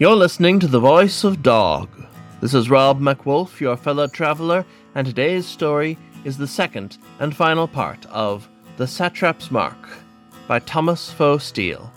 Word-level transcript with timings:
You're 0.00 0.14
listening 0.14 0.60
to 0.60 0.68
The 0.68 0.78
Voice 0.78 1.24
of 1.24 1.42
Dog. 1.42 1.88
This 2.40 2.54
is 2.54 2.70
Rob 2.70 3.00
MacWolf, 3.00 3.58
your 3.58 3.76
fellow 3.76 4.06
traveler, 4.06 4.64
and 4.94 5.04
today's 5.04 5.44
story 5.44 5.98
is 6.22 6.38
the 6.38 6.46
second 6.46 6.98
and 7.18 7.34
final 7.34 7.66
part 7.66 8.06
of 8.06 8.48
The 8.76 8.86
Satrap's 8.86 9.50
Mark 9.50 9.88
by 10.46 10.60
Thomas 10.60 11.10
Faux 11.10 11.42
Steele, 11.42 11.92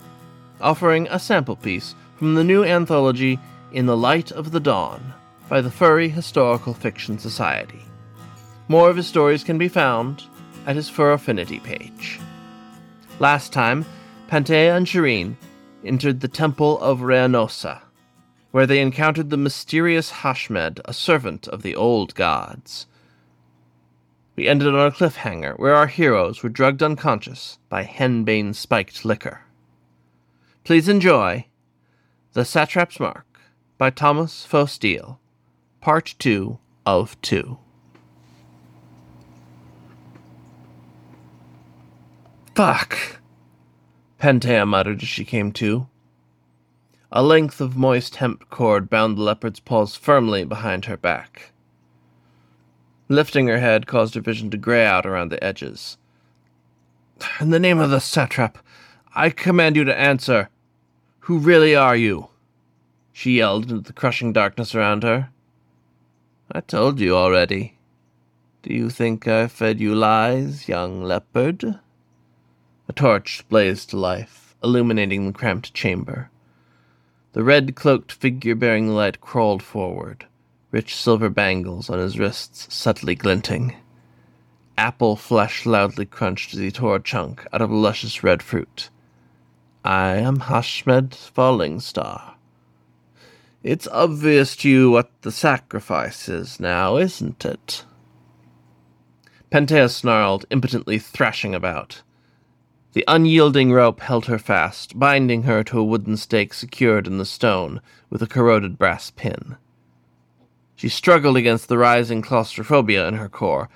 offering 0.60 1.06
a 1.12 1.18
sample 1.20 1.54
piece 1.54 1.94
from 2.16 2.34
the 2.34 2.42
new 2.42 2.64
anthology 2.64 3.38
In 3.70 3.86
the 3.86 3.96
Light 3.96 4.32
of 4.32 4.50
the 4.50 4.58
Dawn 4.58 5.14
by 5.48 5.60
the 5.60 5.70
Furry 5.70 6.08
Historical 6.08 6.74
Fiction 6.74 7.20
Society. 7.20 7.84
More 8.66 8.90
of 8.90 8.96
his 8.96 9.06
stories 9.06 9.44
can 9.44 9.58
be 9.58 9.68
found 9.68 10.24
at 10.66 10.74
his 10.74 10.88
Fur 10.88 11.12
Affinity 11.12 11.60
page. 11.60 12.18
Last 13.20 13.52
time, 13.52 13.86
Pantea 14.26 14.76
and 14.76 14.88
Shirin 14.88 15.36
entered 15.84 16.18
the 16.18 16.26
Temple 16.26 16.80
of 16.80 17.02
Reynosa, 17.02 17.80
where 18.52 18.66
they 18.66 18.80
encountered 18.80 19.30
the 19.30 19.36
mysterious 19.36 20.10
Hashmed, 20.10 20.80
a 20.84 20.92
servant 20.92 21.48
of 21.48 21.62
the 21.62 21.74
old 21.74 22.14
gods. 22.14 22.86
We 24.36 24.46
ended 24.46 24.68
on 24.68 24.86
a 24.86 24.90
cliffhanger 24.90 25.58
where 25.58 25.74
our 25.74 25.88
heroes 25.88 26.42
were 26.42 26.48
drugged 26.48 26.82
unconscious 26.82 27.58
by 27.68 27.84
henbane 27.84 28.54
spiked 28.54 29.04
liquor. 29.04 29.40
Please 30.64 30.88
enjoy 30.88 31.46
The 32.34 32.44
Satrap's 32.44 33.00
Mark 33.00 33.26
by 33.78 33.90
Thomas 33.90 34.44
Faux 34.44 34.70
Steele, 34.70 35.18
Part 35.80 36.14
2 36.18 36.58
of 36.86 37.20
2. 37.22 37.58
Fuck! 42.54 42.98
Pantea 44.20 44.66
muttered 44.66 45.02
as 45.02 45.08
she 45.08 45.24
came 45.24 45.52
to. 45.52 45.88
A 47.14 47.22
length 47.22 47.60
of 47.60 47.76
moist 47.76 48.16
hemp 48.16 48.48
cord 48.48 48.88
bound 48.88 49.18
the 49.18 49.22
leopard's 49.22 49.60
paws 49.60 49.94
firmly 49.94 50.44
behind 50.44 50.86
her 50.86 50.96
back. 50.96 51.52
Lifting 53.08 53.48
her 53.48 53.58
head 53.58 53.86
caused 53.86 54.14
her 54.14 54.22
vision 54.22 54.50
to 54.50 54.56
gray 54.56 54.86
out 54.86 55.04
around 55.04 55.28
the 55.28 55.44
edges. 55.44 55.98
In 57.38 57.50
the 57.50 57.60
name 57.60 57.78
of 57.78 57.90
the 57.90 58.00
satrap, 58.00 58.56
I 59.14 59.28
command 59.28 59.76
you 59.76 59.84
to 59.84 59.98
answer. 59.98 60.48
Who 61.20 61.38
really 61.38 61.76
are 61.76 61.94
you? 61.94 62.28
She 63.12 63.36
yelled 63.36 63.70
into 63.70 63.82
the 63.82 63.92
crushing 63.92 64.32
darkness 64.32 64.74
around 64.74 65.02
her. 65.02 65.28
I 66.50 66.60
told 66.60 66.98
you 66.98 67.14
already. 67.14 67.76
Do 68.62 68.72
you 68.72 68.88
think 68.88 69.28
I 69.28 69.48
fed 69.48 69.80
you 69.80 69.94
lies, 69.94 70.66
young 70.66 71.02
leopard? 71.02 71.78
A 72.88 72.92
torch 72.94 73.44
blazed 73.50 73.90
to 73.90 73.98
life, 73.98 74.56
illuminating 74.64 75.26
the 75.26 75.32
cramped 75.34 75.74
chamber. 75.74 76.30
The 77.32 77.42
red 77.42 77.74
cloaked 77.74 78.12
figure 78.12 78.54
bearing 78.54 78.88
the 78.88 78.92
light 78.92 79.20
crawled 79.22 79.62
forward, 79.62 80.26
rich 80.70 80.94
silver 80.94 81.30
bangles 81.30 81.88
on 81.88 81.98
his 81.98 82.18
wrists 82.18 82.72
subtly 82.74 83.14
glinting. 83.14 83.76
Apple 84.76 85.16
flesh 85.16 85.64
loudly 85.64 86.04
crunched 86.04 86.52
as 86.52 86.60
he 86.60 86.70
tore 86.70 86.96
a 86.96 87.00
chunk 87.00 87.46
out 87.52 87.62
of 87.62 87.70
a 87.70 87.74
luscious 87.74 88.22
red 88.22 88.42
fruit. 88.42 88.90
I 89.84 90.16
am 90.16 90.40
Hashmed 90.40 91.14
Falling 91.14 91.80
Star. 91.80 92.34
It's 93.62 93.88
obvious 93.88 94.54
to 94.56 94.68
you 94.68 94.90
what 94.90 95.10
the 95.22 95.32
sacrifice 95.32 96.28
is 96.28 96.60
now, 96.60 96.96
isn't 96.96 97.44
it? 97.44 97.84
Pantea 99.50 99.88
snarled, 99.88 100.44
impotently 100.50 100.98
thrashing 100.98 101.54
about. 101.54 102.02
The 102.92 103.04
unyielding 103.08 103.72
rope 103.72 104.00
held 104.00 104.26
her 104.26 104.38
fast, 104.38 104.98
binding 104.98 105.44
her 105.44 105.64
to 105.64 105.78
a 105.78 105.84
wooden 105.84 106.16
stake 106.16 106.52
secured 106.52 107.06
in 107.06 107.16
the 107.16 107.24
stone 107.24 107.80
with 108.10 108.22
a 108.22 108.26
corroded 108.26 108.78
brass 108.78 109.10
pin. 109.10 109.56
She 110.76 110.88
struggled 110.88 111.36
against 111.36 111.68
the 111.68 111.78
rising 111.78 112.20
claustrophobia 112.20 113.08
in 113.08 113.14
her 113.14 113.28
core, 113.28 113.70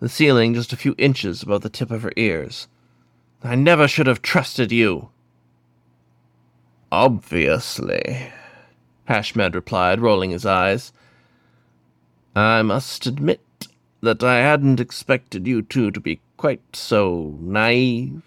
the 0.00 0.08
ceiling 0.08 0.54
just 0.54 0.72
a 0.72 0.76
few 0.76 0.94
inches 0.98 1.42
above 1.42 1.62
the 1.62 1.70
tip 1.70 1.90
of 1.90 2.02
her 2.02 2.12
ears. 2.16 2.68
I 3.42 3.54
never 3.54 3.88
should 3.88 4.06
have 4.06 4.20
trusted 4.20 4.70
you. 4.70 5.08
Obviously, 6.92 8.32
Hashmed 9.06 9.54
replied, 9.54 10.00
rolling 10.00 10.30
his 10.30 10.44
eyes. 10.44 10.92
I 12.36 12.62
must 12.62 13.06
admit 13.06 13.40
that 14.02 14.22
I 14.22 14.38
hadn't 14.38 14.80
expected 14.80 15.46
you 15.46 15.62
two 15.62 15.90
to 15.90 16.00
be 16.00 16.20
quite 16.36 16.76
so 16.76 17.36
naive. 17.40 18.22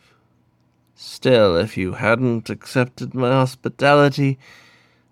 Still, 1.04 1.58
if 1.58 1.78
you 1.78 1.94
hadn't 1.94 2.52
accepted 2.52 3.16
my 3.16 3.32
hospitality, 3.32 4.38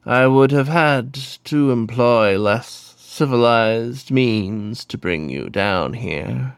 I 0.06 0.28
would 0.28 0.52
have 0.52 0.68
had 0.68 1.16
to 1.46 1.72
employ 1.72 2.38
less 2.38 2.94
civilized 3.00 4.12
means 4.12 4.86
to 4.86 5.00
bring 5.00 5.30
you 5.30 5.50
down 5.50 5.94
here. 5.94 6.56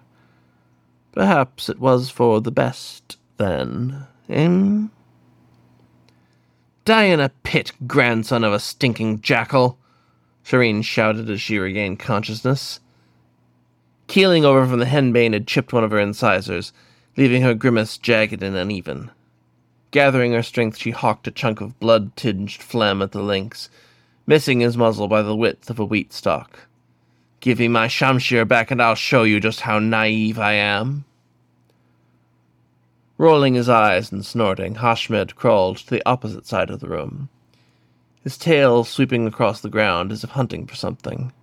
Perhaps 1.14 1.70
it 1.70 1.80
was 1.80 2.10
for 2.10 2.42
the 2.42 2.52
best, 2.52 3.18
then, 3.38 4.06
eh? 4.30 4.88
Die 6.84 7.04
in 7.04 7.22
a 7.22 7.30
pit, 7.44 7.72
grandson 7.88 8.44
of 8.44 8.52
a 8.52 8.60
stinking 8.60 9.22
jackal! 9.22 9.78
Shirin 10.44 10.84
shouted 10.84 11.30
as 11.30 11.40
she 11.42 11.58
regained 11.58 12.00
consciousness. 12.00 12.82
Keeling 14.08 14.44
over 14.44 14.68
from 14.68 14.80
the 14.80 14.86
henbane 14.86 15.32
had 15.32 15.48
chipped 15.48 15.72
one 15.72 15.86
of 15.86 15.92
her 15.92 16.00
incisors, 16.00 16.74
leaving 17.16 17.44
her 17.44 17.54
grimace 17.54 17.98
jagged 17.98 18.44
and 18.44 18.58
uneven. 18.58 19.10
Gathering 19.92 20.32
her 20.32 20.44
strength, 20.44 20.78
she 20.78 20.92
hawked 20.92 21.28
a 21.28 21.32
chunk 21.32 21.60
of 21.60 21.78
blood-tinged 21.80 22.62
phlegm 22.62 23.02
at 23.02 23.12
the 23.12 23.22
lynx, 23.22 23.70
missing 24.26 24.62
his 24.62 24.78
muzzle 24.78 25.10
by 25.10 25.22
the 25.22 25.36
width 25.36 25.70
of 25.70 25.80
a 25.80 25.86
wheat 25.86 26.14
stalk. 26.14 26.68
Give 27.42 27.60
me 27.60 27.68
my 27.68 27.88
shamshir 27.88 28.48
back 28.48 28.72
and 28.72 28.82
I'll 28.82 28.96
show 28.96 29.24
you 29.24 29.40
just 29.40 29.62
how 29.62 29.80
naive 29.80 30.40
I 30.40 30.54
am. 30.54 31.04
Rolling 33.18 33.56
his 33.56 33.68
eyes 33.68 34.12
and 34.12 34.26
snorting, 34.26 34.76
Hashmed 34.76 35.36
crawled 35.36 35.78
to 35.78 35.90
the 35.90 36.02
opposite 36.08 36.48
side 36.48 36.70
of 36.70 36.80
the 36.80 36.88
room, 36.88 37.30
his 38.24 38.38
tail 38.38 38.84
sweeping 38.84 39.28
across 39.28 39.62
the 39.62 39.70
ground 39.70 40.12
as 40.12 40.24
if 40.24 40.32
hunting 40.32 40.66
for 40.66 40.76
something. 40.76 41.34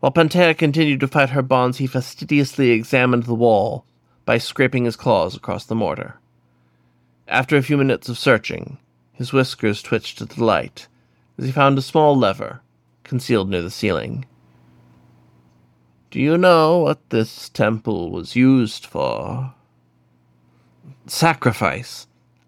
While 0.00 0.12
Pantea 0.12 0.56
continued 0.56 1.00
to 1.00 1.08
fight 1.08 1.30
her 1.30 1.42
bonds, 1.42 1.78
he 1.78 1.86
fastidiously 1.86 2.70
examined 2.70 3.24
the 3.24 3.34
wall 3.34 3.84
by 4.24 4.38
scraping 4.38 4.84
his 4.84 4.96
claws 4.96 5.36
across 5.36 5.64
the 5.64 5.74
mortar. 5.74 6.17
After 7.28 7.58
a 7.58 7.62
few 7.62 7.76
minutes 7.76 8.08
of 8.08 8.16
searching, 8.16 8.78
his 9.12 9.34
whiskers 9.34 9.82
twitched 9.82 10.16
to 10.18 10.24
the 10.24 10.42
light 10.42 10.88
as 11.36 11.44
he 11.44 11.52
found 11.52 11.76
a 11.76 11.82
small 11.82 12.16
lever 12.16 12.62
concealed 13.04 13.50
near 13.50 13.60
the 13.60 13.70
ceiling. 13.70 14.24
Do 16.10 16.20
you 16.20 16.38
know 16.38 16.78
what 16.78 17.10
this 17.10 17.50
temple 17.50 18.10
was 18.10 18.34
used 18.34 18.86
for? 18.86 19.52
Sacrifice. 21.06 22.06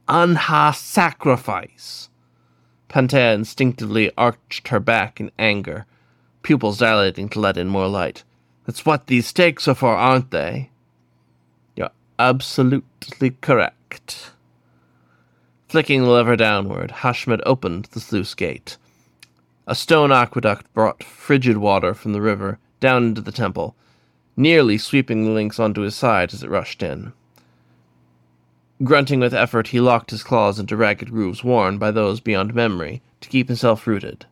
Anha 0.08 0.74
sacrifice. 0.74 2.08
Pantea 2.88 3.34
instinctively 3.34 4.10
arched 4.16 4.68
her 4.68 4.80
back 4.80 5.20
in 5.20 5.30
anger, 5.38 5.84
pupils 6.42 6.78
dilating 6.78 7.28
to 7.28 7.38
let 7.38 7.58
in 7.58 7.68
more 7.68 7.86
light. 7.86 8.24
That's 8.64 8.86
what 8.86 9.08
these 9.08 9.26
stakes 9.26 9.68
are 9.68 9.74
for, 9.74 9.94
aren't 9.94 10.30
they? 10.30 10.70
You're 11.76 11.91
absolutely 12.18 13.32
correct. 13.42 14.30
Flicking 15.70 16.03
the 16.03 16.10
lever 16.10 16.34
downward, 16.34 16.91
Hashmed 16.91 17.41
opened 17.47 17.84
the 17.92 18.00
sluice 18.00 18.34
gate. 18.34 18.76
A 19.69 19.76
stone 19.76 20.10
aqueduct 20.10 20.66
brought 20.75 21.04
frigid 21.04 21.58
water 21.58 21.94
from 21.94 22.12
the 22.12 22.20
river 22.20 22.58
down 22.81 23.04
into 23.04 23.20
the 23.20 23.31
temple, 23.31 23.76
nearly 24.36 24.76
sweeping 24.76 25.25
the 25.25 25.30
lynx 25.30 25.60
onto 25.60 25.83
his 25.83 25.94
side 25.94 26.34
as 26.34 26.42
it 26.42 26.50
rushed 26.50 26.83
in. 26.83 27.12
Grunting 28.83 29.21
with 29.21 29.33
effort, 29.33 29.68
he 29.68 29.78
locked 29.78 30.10
his 30.10 30.24
claws 30.24 30.59
into 30.59 30.77
ragged 30.77 31.12
grooves 31.12 31.44
worn 31.44 31.78
by 31.78 31.92
those 31.92 32.18
beyond 32.18 32.53
memory 32.53 33.00
to 33.21 33.28
keep 33.28 33.47
himself 33.47 33.86
rooted. 33.86 34.27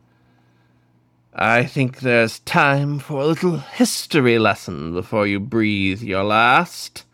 I 1.33 1.63
think 1.63 2.01
there's 2.01 2.39
time 2.39 2.99
for 2.99 3.21
a 3.21 3.27
little 3.27 3.59
history 3.59 4.37
lesson 4.39 4.93
before 4.93 5.25
you 5.25 5.39
breathe 5.39 6.01
your 6.01 6.25
last. 6.25 7.05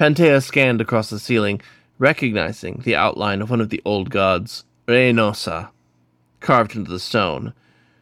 Pantea 0.00 0.42
scanned 0.42 0.80
across 0.80 1.10
the 1.10 1.18
ceiling, 1.18 1.60
recognizing 2.02 2.80
the 2.82 2.96
outline 2.96 3.40
of 3.40 3.48
one 3.48 3.60
of 3.60 3.68
the 3.68 3.80
old 3.84 4.10
gods, 4.10 4.64
Reynosa, 4.88 5.70
carved 6.40 6.74
into 6.74 6.90
the 6.90 6.98
stone. 6.98 7.54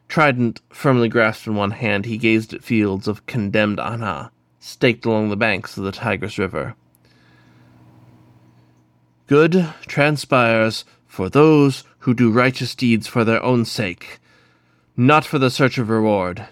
Trident 0.09 0.63
firmly 0.71 1.11
grasped 1.11 1.47
in 1.47 1.55
one 1.55 1.73
hand, 1.73 2.07
he 2.07 2.17
gazed 2.17 2.55
at 2.55 2.65
fields 2.65 3.07
of 3.07 3.27
condemned 3.27 3.77
Anha, 3.77 4.31
staked 4.59 5.05
along 5.05 5.29
the 5.29 5.37
banks 5.37 5.77
of 5.77 5.85
the 5.85 5.93
Tigris 5.93 6.39
River. 6.39 6.75
Good 9.27 9.69
transpires 9.83 10.87
for 11.07 11.29
those 11.29 11.85
who 11.99 12.15
do 12.15 12.33
righteous 12.33 12.75
deeds 12.75 13.07
for 13.07 13.23
their 13.23 13.43
own 13.43 13.67
sake, 13.67 14.19
not 14.97 15.27
for 15.27 15.39
the 15.39 15.51
search 15.51 15.77
of 15.77 15.91
reward. 15.91 16.49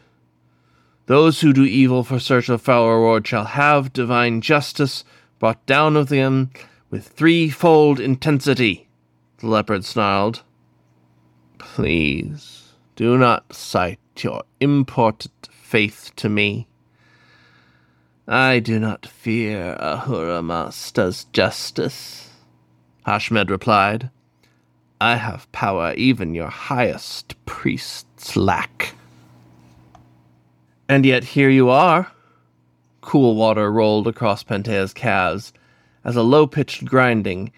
Those 1.06 1.40
who 1.40 1.54
do 1.54 1.64
evil 1.64 2.04
for 2.04 2.18
search 2.18 2.50
of 2.50 2.60
foul 2.60 2.90
reward 2.90 3.26
shall 3.26 3.46
have 3.46 3.94
divine 3.94 4.42
justice 4.42 5.02
brought 5.38 5.64
down 5.64 5.96
of 5.96 6.10
them 6.10 6.50
with 6.90 7.08
threefold 7.08 8.00
intensity, 8.00 8.88
the 9.38 9.46
leopard 9.46 9.84
snarled. 9.84 10.42
Please, 11.58 12.72
do 12.96 13.18
not 13.18 13.52
cite 13.52 13.98
your 14.18 14.42
imported 14.60 15.30
faith 15.50 16.12
to 16.16 16.28
me. 16.28 16.66
I 18.26 18.58
do 18.58 18.78
not 18.78 19.06
fear 19.06 19.76
Ahura 19.80 20.42
Mazda's 20.42 21.24
justice, 21.32 22.30
Hashmed 23.06 23.50
replied. 23.50 24.10
I 25.00 25.16
have 25.16 25.50
power 25.52 25.94
even 25.94 26.34
your 26.34 26.48
highest 26.48 27.34
priests 27.46 28.36
lack. 28.36 28.94
And 30.88 31.06
yet 31.06 31.22
here 31.22 31.50
you 31.50 31.68
are. 31.68 32.10
Cool 33.00 33.36
water 33.36 33.70
rolled 33.70 34.08
across 34.08 34.42
Pantea's 34.42 34.92
calves 34.92 35.52
as 36.08 36.16
a 36.16 36.22
low 36.22 36.46
pitched 36.46 36.86
grinding 36.86 37.52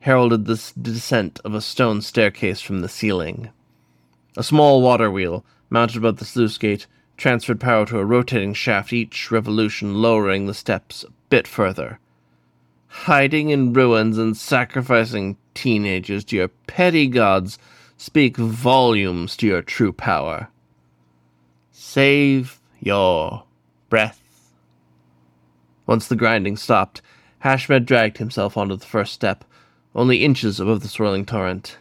heralded 0.00 0.44
the 0.44 0.72
descent 0.82 1.38
of 1.44 1.54
a 1.54 1.60
stone 1.60 2.02
staircase 2.02 2.60
from 2.60 2.80
the 2.80 2.88
ceiling. 2.88 3.48
A 4.36 4.42
small 4.42 4.82
water 4.82 5.08
wheel, 5.08 5.44
mounted 5.70 5.98
above 5.98 6.16
the 6.16 6.24
sluice 6.24 6.58
gate, 6.58 6.88
transferred 7.16 7.60
power 7.60 7.86
to 7.86 8.00
a 8.00 8.04
rotating 8.04 8.54
shaft, 8.54 8.92
each 8.92 9.30
revolution 9.30 10.02
lowering 10.02 10.46
the 10.46 10.52
steps 10.52 11.04
a 11.04 11.12
bit 11.28 11.46
further. 11.46 12.00
Hiding 12.88 13.50
in 13.50 13.72
ruins 13.72 14.18
and 14.18 14.36
sacrificing 14.36 15.36
teenagers 15.54 16.24
to 16.24 16.36
your 16.36 16.48
petty 16.48 17.06
gods 17.06 17.56
speak 17.96 18.36
volumes 18.36 19.36
to 19.36 19.46
your 19.46 19.62
true 19.62 19.92
power. 19.92 20.48
Save 21.70 22.60
your 22.80 23.44
breath. 23.88 24.50
Once 25.86 26.08
the 26.08 26.16
grinding 26.16 26.56
stopped, 26.56 27.00
Hashmed 27.42 27.86
dragged 27.86 28.18
himself 28.18 28.56
onto 28.56 28.76
the 28.76 28.86
first 28.86 29.12
step, 29.12 29.44
only 29.96 30.24
inches 30.24 30.60
above 30.60 30.80
the 30.80 30.88
swirling 30.88 31.26
torrent. 31.26 31.76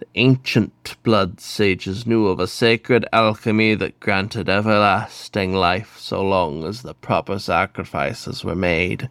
The 0.00 0.06
ancient 0.16 0.96
blood 1.04 1.38
sages 1.40 2.08
knew 2.08 2.26
of 2.26 2.40
a 2.40 2.48
sacred 2.48 3.06
alchemy 3.12 3.76
that 3.76 4.00
granted 4.00 4.48
everlasting 4.48 5.54
life 5.54 5.96
so 5.96 6.20
long 6.22 6.64
as 6.64 6.82
the 6.82 6.92
proper 6.92 7.38
sacrifices 7.38 8.42
were 8.42 8.56
made. 8.56 9.08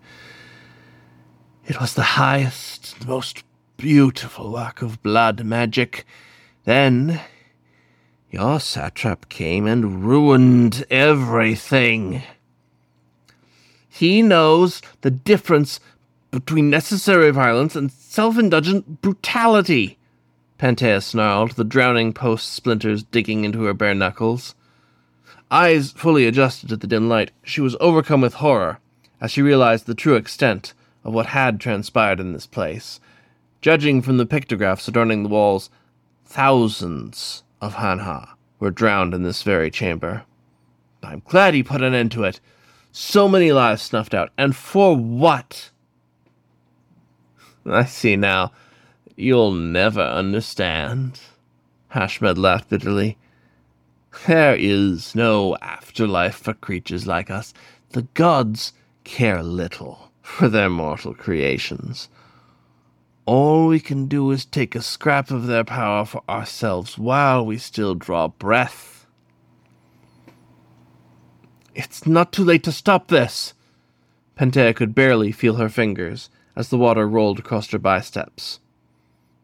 It 1.66 1.80
was 1.80 1.94
the 1.94 2.20
highest, 2.20 3.08
most 3.08 3.46
beautiful 3.78 4.52
work 4.52 4.82
of 4.82 5.02
blood 5.02 5.46
magic. 5.46 6.06
Then 6.66 7.22
your 8.30 8.60
satrap 8.60 9.30
came 9.30 9.66
and 9.66 10.04
ruined 10.04 10.84
everything. 10.90 12.22
He 13.94 14.22
knows 14.22 14.82
the 15.02 15.12
difference 15.12 15.82
between 16.32 16.70
necessary 16.70 17.30
violence 17.30 17.76
and 17.76 17.92
self 17.92 18.40
indulgent 18.40 19.02
brutality. 19.02 19.98
Pantea 20.58 21.04
snarled, 21.04 21.52
the 21.52 21.66
drowning 21.66 22.14
post 22.14 22.54
splinters 22.54 23.04
digging 23.04 23.44
into 23.44 23.64
her 23.66 23.74
bare 23.74 23.94
knuckles. 23.94 24.56
Eyes 25.52 25.92
fully 25.92 26.26
adjusted 26.26 26.70
to 26.70 26.78
the 26.78 26.88
dim 26.88 27.10
light, 27.10 27.32
she 27.44 27.60
was 27.60 27.76
overcome 27.82 28.22
with 28.22 28.36
horror 28.36 28.80
as 29.20 29.30
she 29.30 29.42
realized 29.42 29.88
the 29.88 29.94
true 29.94 30.16
extent 30.16 30.74
of 31.04 31.14
what 31.14 31.26
had 31.26 31.60
transpired 31.60 32.22
in 32.22 32.32
this 32.32 32.48
place. 32.48 33.02
Judging 33.60 34.02
from 34.02 34.16
the 34.16 34.26
pictographs 34.26 34.88
adorning 34.88 35.24
the 35.24 35.30
walls, 35.30 35.70
thousands 36.26 37.44
of 37.60 37.76
Hanha 37.76 38.30
were 38.58 38.72
drowned 38.72 39.14
in 39.14 39.24
this 39.24 39.44
very 39.44 39.70
chamber. 39.70 40.24
I'm 41.04 41.22
glad 41.28 41.54
he 41.54 41.62
put 41.62 41.82
an 41.82 41.94
end 41.94 42.14
to 42.14 42.24
it. 42.24 42.40
So 42.92 43.28
many 43.28 43.52
lives 43.52 43.82
snuffed 43.82 44.14
out, 44.14 44.32
and 44.38 44.56
for 44.56 44.96
what? 44.96 45.72
I 47.66 47.86
see 47.86 48.16
now. 48.16 48.52
You'll 49.16 49.52
never 49.52 50.02
understand. 50.02 51.20
Hashmed 51.90 52.38
laughed 52.38 52.70
bitterly. 52.70 53.18
There 54.28 54.56
is 54.56 55.16
no 55.16 55.56
afterlife 55.62 56.36
for 56.36 56.54
creatures 56.54 57.08
like 57.08 57.32
us. 57.32 57.54
The 57.92 58.04
gods 58.14 58.74
care 59.04 59.42
little 59.42 60.12
for 60.22 60.50
their 60.50 60.70
mortal 60.70 61.14
creations. 61.14 62.10
All 63.26 63.68
we 63.68 63.80
can 63.80 64.08
do 64.08 64.32
is 64.32 64.46
take 64.46 64.76
a 64.76 64.82
scrap 64.82 65.32
of 65.32 65.48
their 65.48 65.64
power 65.64 66.06
for 66.06 66.24
ourselves 66.28 66.98
while 66.98 67.46
we 67.46 67.58
still 67.58 67.96
draw 67.96 68.28
breath. 68.28 68.91
It's 71.74 72.06
not 72.06 72.32
too 72.32 72.44
late 72.44 72.64
to 72.64 72.72
stop 72.72 73.08
this. 73.08 73.54
Pantea 74.38 74.76
could 74.76 74.96
barely 74.96 75.32
feel 75.32 75.56
her 75.56 75.70
fingers 75.70 76.30
as 76.56 76.70
the 76.70 76.78
water 76.78 77.08
rolled 77.08 77.40
across 77.40 77.70
her 77.72 77.80
biceps. 77.80 78.60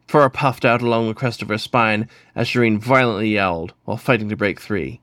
Fur 0.08 0.30
puffed 0.30 0.66
out 0.66 0.82
along 0.82 1.08
the 1.08 1.14
crest 1.14 1.42
of 1.42 1.50
her 1.50 1.58
spine 1.58 2.10
as 2.36 2.48
Shirin 2.48 2.80
violently 2.80 3.30
yelled 3.30 3.74
while 3.86 3.98
fighting 3.98 4.30
to 4.30 4.36
break 4.36 4.60
free. 4.60 5.02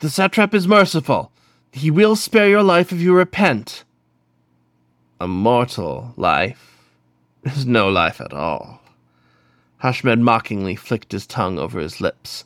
The 0.00 0.10
satrap 0.10 0.54
is 0.54 0.68
merciful. 0.68 1.32
He 1.72 1.90
will 1.90 2.16
spare 2.16 2.48
your 2.48 2.62
life 2.62 2.92
if 2.92 3.00
you 3.00 3.14
repent. 3.14 3.84
A 5.20 5.26
mortal 5.26 6.12
life 6.16 6.78
is 7.44 7.66
no 7.66 7.88
life 7.88 8.20
at 8.20 8.32
all. 8.32 8.80
Hashmed 9.78 10.22
mockingly 10.22 10.76
flicked 10.76 11.12
his 11.12 11.26
tongue 11.26 11.58
over 11.58 11.80
his 11.80 12.00
lips. 12.00 12.44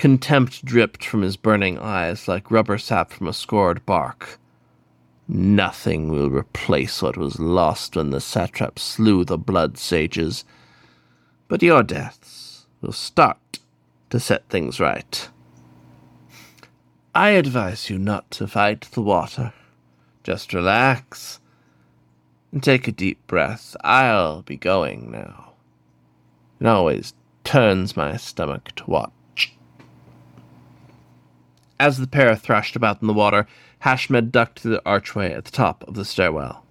Contempt 0.00 0.64
dripped 0.64 1.04
from 1.04 1.20
his 1.20 1.36
burning 1.36 1.78
eyes 1.78 2.26
like 2.26 2.50
rubber 2.50 2.78
sap 2.78 3.10
from 3.10 3.28
a 3.28 3.34
scored 3.34 3.84
bark. 3.84 4.38
Nothing 5.28 6.08
will 6.08 6.30
replace 6.30 7.02
what 7.02 7.18
was 7.18 7.38
lost 7.38 7.96
when 7.96 8.08
the 8.08 8.18
satrap 8.18 8.78
slew 8.78 9.26
the 9.26 9.36
blood 9.36 9.76
sages. 9.76 10.46
But 11.48 11.62
your 11.62 11.82
deaths 11.82 12.64
will 12.80 12.94
start 12.94 13.58
to 14.08 14.18
set 14.18 14.48
things 14.48 14.80
right. 14.80 15.28
I 17.14 17.32
advise 17.32 17.90
you 17.90 17.98
not 17.98 18.30
to 18.30 18.46
fight 18.46 18.88
the 18.92 19.02
water. 19.02 19.52
Just 20.24 20.54
relax 20.54 21.40
and 22.52 22.62
take 22.62 22.88
a 22.88 22.92
deep 22.92 23.26
breath. 23.26 23.76
I'll 23.82 24.40
be 24.40 24.56
going 24.56 25.10
now. 25.10 25.52
It 26.58 26.66
always 26.66 27.12
turns 27.44 27.98
my 27.98 28.16
stomach 28.16 28.72
to 28.76 28.90
watch. 28.90 29.12
As 31.80 31.96
the 31.96 32.06
pair 32.06 32.36
thrashed 32.36 32.76
about 32.76 33.00
in 33.00 33.06
the 33.06 33.14
water, 33.14 33.46
Hashmed 33.78 34.30
ducked 34.30 34.58
through 34.58 34.72
the 34.72 34.82
archway 34.84 35.32
at 35.32 35.46
the 35.46 35.50
top 35.50 35.82
of 35.88 35.94
the 35.94 36.04
stairwell. 36.04 36.66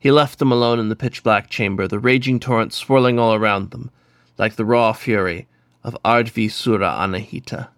He 0.00 0.10
left 0.10 0.40
them 0.40 0.50
alone 0.50 0.80
in 0.80 0.88
the 0.88 0.96
pitch 0.96 1.22
black 1.22 1.48
chamber, 1.48 1.86
the 1.86 2.00
raging 2.00 2.40
torrent 2.40 2.72
swirling 2.72 3.20
all 3.20 3.34
around 3.34 3.70
them, 3.70 3.92
like 4.36 4.56
the 4.56 4.64
raw 4.64 4.92
fury 4.92 5.46
of 5.84 5.96
Ardvi 6.04 6.50
Sura 6.50 6.88
Anahita. 6.88 7.68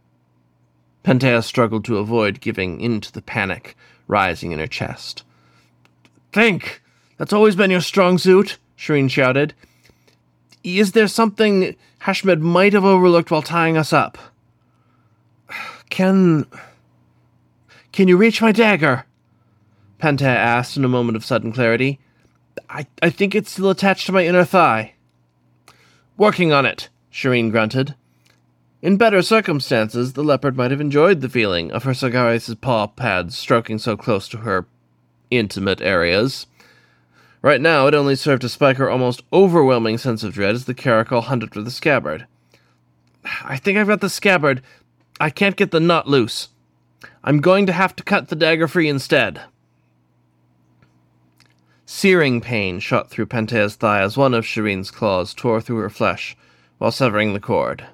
Pantea 1.05 1.45
struggled 1.45 1.85
to 1.85 1.99
avoid 1.99 2.41
giving 2.41 2.81
in 2.81 3.03
to 3.03 3.13
the 3.13 3.21
panic 3.21 3.77
rising 4.07 4.53
in 4.53 4.61
her 4.61 4.67
chest. 4.67 5.23
Think! 6.33 6.83
That's 7.19 7.35
always 7.35 7.57
been 7.57 7.71
your 7.71 7.83
strong 7.83 8.17
suit, 8.17 8.57
Shirin 8.79 9.11
shouted. 9.11 9.53
Is 10.65 10.93
there 10.93 11.09
something 11.09 11.77
Hashmed 11.99 12.41
might 12.41 12.73
have 12.73 12.87
overlooked 12.87 13.31
while 13.31 13.43
tying 13.43 13.77
us 13.77 13.93
up? 13.93 14.17
Can. 15.99 16.47
Can 17.91 18.07
you 18.07 18.17
reach 18.17 18.41
my 18.41 18.53
dagger? 18.53 19.05
Pantea 19.99 20.29
asked 20.29 20.77
in 20.77 20.85
a 20.85 20.89
moment 20.89 21.17
of 21.17 21.25
sudden 21.25 21.51
clarity. 21.51 21.99
I, 22.71 22.87
I 23.03 23.11
think 23.11 23.35
it's 23.35 23.51
still 23.51 23.69
attached 23.69 24.07
to 24.07 24.13
my 24.13 24.25
inner 24.25 24.45
thigh. 24.45 24.95
Working 26.17 26.53
on 26.53 26.65
it, 26.65 26.89
Shirin 27.13 27.51
grunted. 27.51 27.97
In 28.81 28.97
better 28.97 29.23
circumstances, 29.23 30.13
the 30.13 30.23
leopard 30.23 30.57
might 30.57 30.71
have 30.71 30.81
enjoyed 30.81 31.21
the 31.21 31.29
feeling 31.29 31.73
of 31.73 31.83
her 31.83 31.95
Sagaris' 31.95 32.61
paw 32.61 32.87
pads 32.87 33.37
stroking 33.37 33.81
so 33.81 33.97
close 33.97 34.29
to 34.29 34.39
her 34.39 34.67
intimate 35.33 35.81
areas. 35.81 36.47
Right 37.43 37.61
now, 37.61 37.89
it 37.89 37.95
only 37.95 38.15
served 38.15 38.43
to 38.43 38.49
spike 38.49 38.77
her 38.77 38.89
almost 38.89 39.25
overwhelming 39.33 39.99
sense 39.99 40.23
of 40.23 40.33
dread 40.33 40.55
as 40.55 40.67
the 40.67 40.75
caracal 40.75 41.23
hunted 41.23 41.53
for 41.53 41.61
the 41.61 41.73
scabbard. 41.73 42.29
I 43.45 43.57
think 43.57 43.79
I've 43.79 43.89
got 43.89 44.01
the 44.01 44.09
scabbard. 44.09 44.63
I 45.21 45.31
can't 45.31 45.57
get 45.57 45.71
the 45.71 45.81
nut 45.81 46.07
loose. 46.07 46.49
I'm 47.25 47.41
going 47.41 47.67
to 47.67 47.73
have 47.73 47.95
to 47.97 48.05
cut 48.05 48.29
the 48.29 48.37
dagger 48.37 48.69
free 48.69 48.89
instead. 48.89 49.41
Searing 51.87 52.41
pain 52.41 52.81
shot 52.81 53.11
through 53.11 53.27
Pantea's 53.27 53.75
thigh 53.75 54.03
as 54.03 54.17
one 54.17 54.35
of 54.35 54.45
Shirin's 54.45 54.91
claws 54.91 55.35
tore 55.35 55.61
through 55.61 55.79
her 55.79 55.91
flesh 55.91 56.37
while 56.79 56.93
severing 56.93 57.33
the 57.33 57.41
cord. 57.41 57.87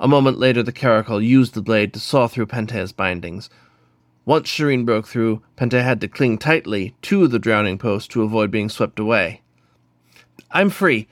A 0.00 0.08
moment 0.08 0.38
later, 0.38 0.62
the 0.62 0.72
caracal 0.72 1.22
used 1.22 1.54
the 1.54 1.62
blade 1.62 1.92
to 1.94 2.00
saw 2.00 2.26
through 2.26 2.46
Pantea's 2.46 2.92
bindings. 2.92 3.48
Once 4.26 4.48
Shirin 4.48 4.84
broke 4.84 5.06
through, 5.06 5.42
Pantea 5.56 5.82
had 5.82 6.00
to 6.00 6.08
cling 6.08 6.36
tightly 6.38 6.94
to 7.02 7.28
the 7.28 7.38
drowning 7.38 7.78
post 7.78 8.10
to 8.10 8.22
avoid 8.22 8.50
being 8.50 8.68
swept 8.68 8.98
away. 8.98 9.40
I'm 10.50 10.70
free. 10.70 11.08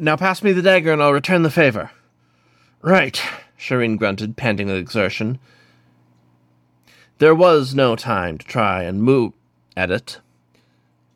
Now 0.00 0.16
pass 0.16 0.42
me 0.42 0.52
the 0.52 0.62
dagger 0.62 0.92
and 0.92 1.02
I'll 1.02 1.12
return 1.12 1.42
the 1.42 1.50
favor. 1.50 1.90
Right, 2.80 3.22
Shirin 3.62 3.96
grunted, 3.96 4.36
panting 4.36 4.66
with 4.66 4.76
exertion. 4.76 5.38
There 7.18 7.34
was 7.34 7.76
no 7.76 7.94
time 7.94 8.36
to 8.38 8.44
try 8.44 8.82
and 8.82 9.00
move 9.00 9.34
at 9.76 9.92
it. 9.92 10.18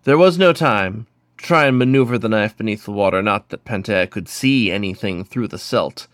There 0.05 0.17
was 0.17 0.39
no 0.39 0.53
time 0.53 1.09
to 1.39 1.45
try 1.45 1.67
and 1.67 1.77
maneuver 1.77 2.19
the 2.19 2.29
knife 2.29 2.57
beneath 2.57 2.85
the 2.85 2.93
water, 2.93 3.21
not 3.21 3.49
that 3.49 3.65
Pantea 3.65 4.09
could 4.09 4.29
see 4.29 4.71
anything 4.71 5.25
through 5.25 5.49
the 5.49 5.59
silt. 5.59 6.07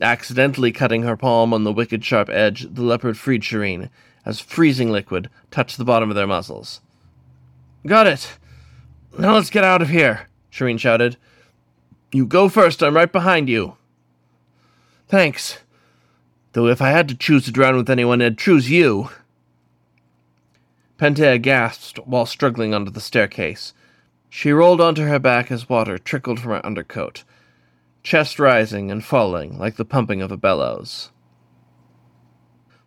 Accidentally 0.00 0.72
cutting 0.72 1.04
her 1.04 1.16
palm 1.16 1.54
on 1.54 1.62
the 1.62 1.72
wicked 1.72 2.04
sharp 2.04 2.28
edge, 2.28 2.66
the 2.68 2.82
leopard 2.82 3.16
freed 3.16 3.42
Shirin, 3.42 3.88
as 4.24 4.40
freezing 4.40 4.90
liquid 4.90 5.30
touched 5.52 5.78
the 5.78 5.84
bottom 5.84 6.10
of 6.10 6.16
their 6.16 6.26
muzzles. 6.26 6.80
Got 7.86 8.08
it! 8.08 8.36
Now 9.16 9.34
let's 9.34 9.50
get 9.50 9.62
out 9.62 9.80
of 9.80 9.90
here, 9.90 10.28
Shirin 10.50 10.80
shouted. 10.80 11.16
You 12.10 12.26
go 12.26 12.48
first, 12.48 12.82
I'm 12.82 12.96
right 12.96 13.12
behind 13.12 13.48
you. 13.48 13.76
Thanks. 15.08 15.58
Though 16.52 16.66
if 16.66 16.80
I 16.80 16.90
had 16.90 17.08
to 17.08 17.14
choose 17.14 17.44
to 17.44 17.52
drown 17.52 17.76
with 17.76 17.90
anyone, 17.90 18.22
I'd 18.22 18.38
choose 18.38 18.70
you. 18.70 19.10
Pantea 20.98 21.40
gasped 21.40 21.98
while 22.06 22.26
struggling 22.26 22.72
onto 22.72 22.90
the 22.90 23.00
staircase. 23.00 23.74
She 24.30 24.52
rolled 24.52 24.80
onto 24.80 25.02
her 25.02 25.18
back 25.18 25.50
as 25.50 25.68
water 25.68 25.98
trickled 25.98 26.40
from 26.40 26.52
her 26.52 26.64
undercoat, 26.64 27.24
chest 28.02 28.38
rising 28.38 28.90
and 28.90 29.04
falling 29.04 29.58
like 29.58 29.76
the 29.76 29.84
pumping 29.84 30.22
of 30.22 30.32
a 30.32 30.36
bellows. 30.36 31.10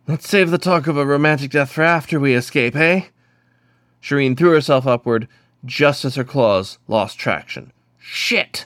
Let's 0.07 0.27
save 0.27 0.49
the 0.49 0.57
talk 0.57 0.88
of 0.88 0.97
a 0.97 1.05
romantic 1.05 1.51
death 1.51 1.71
for 1.71 1.83
after 1.83 2.19
we 2.19 2.33
escape, 2.33 2.75
eh? 2.75 3.03
Shirin 4.01 4.35
threw 4.35 4.51
herself 4.51 4.88
upward 4.88 5.27
just 5.63 6.03
as 6.03 6.15
her 6.15 6.23
claws 6.23 6.79
lost 6.88 7.19
traction. 7.19 7.71
Shit! 7.99 8.65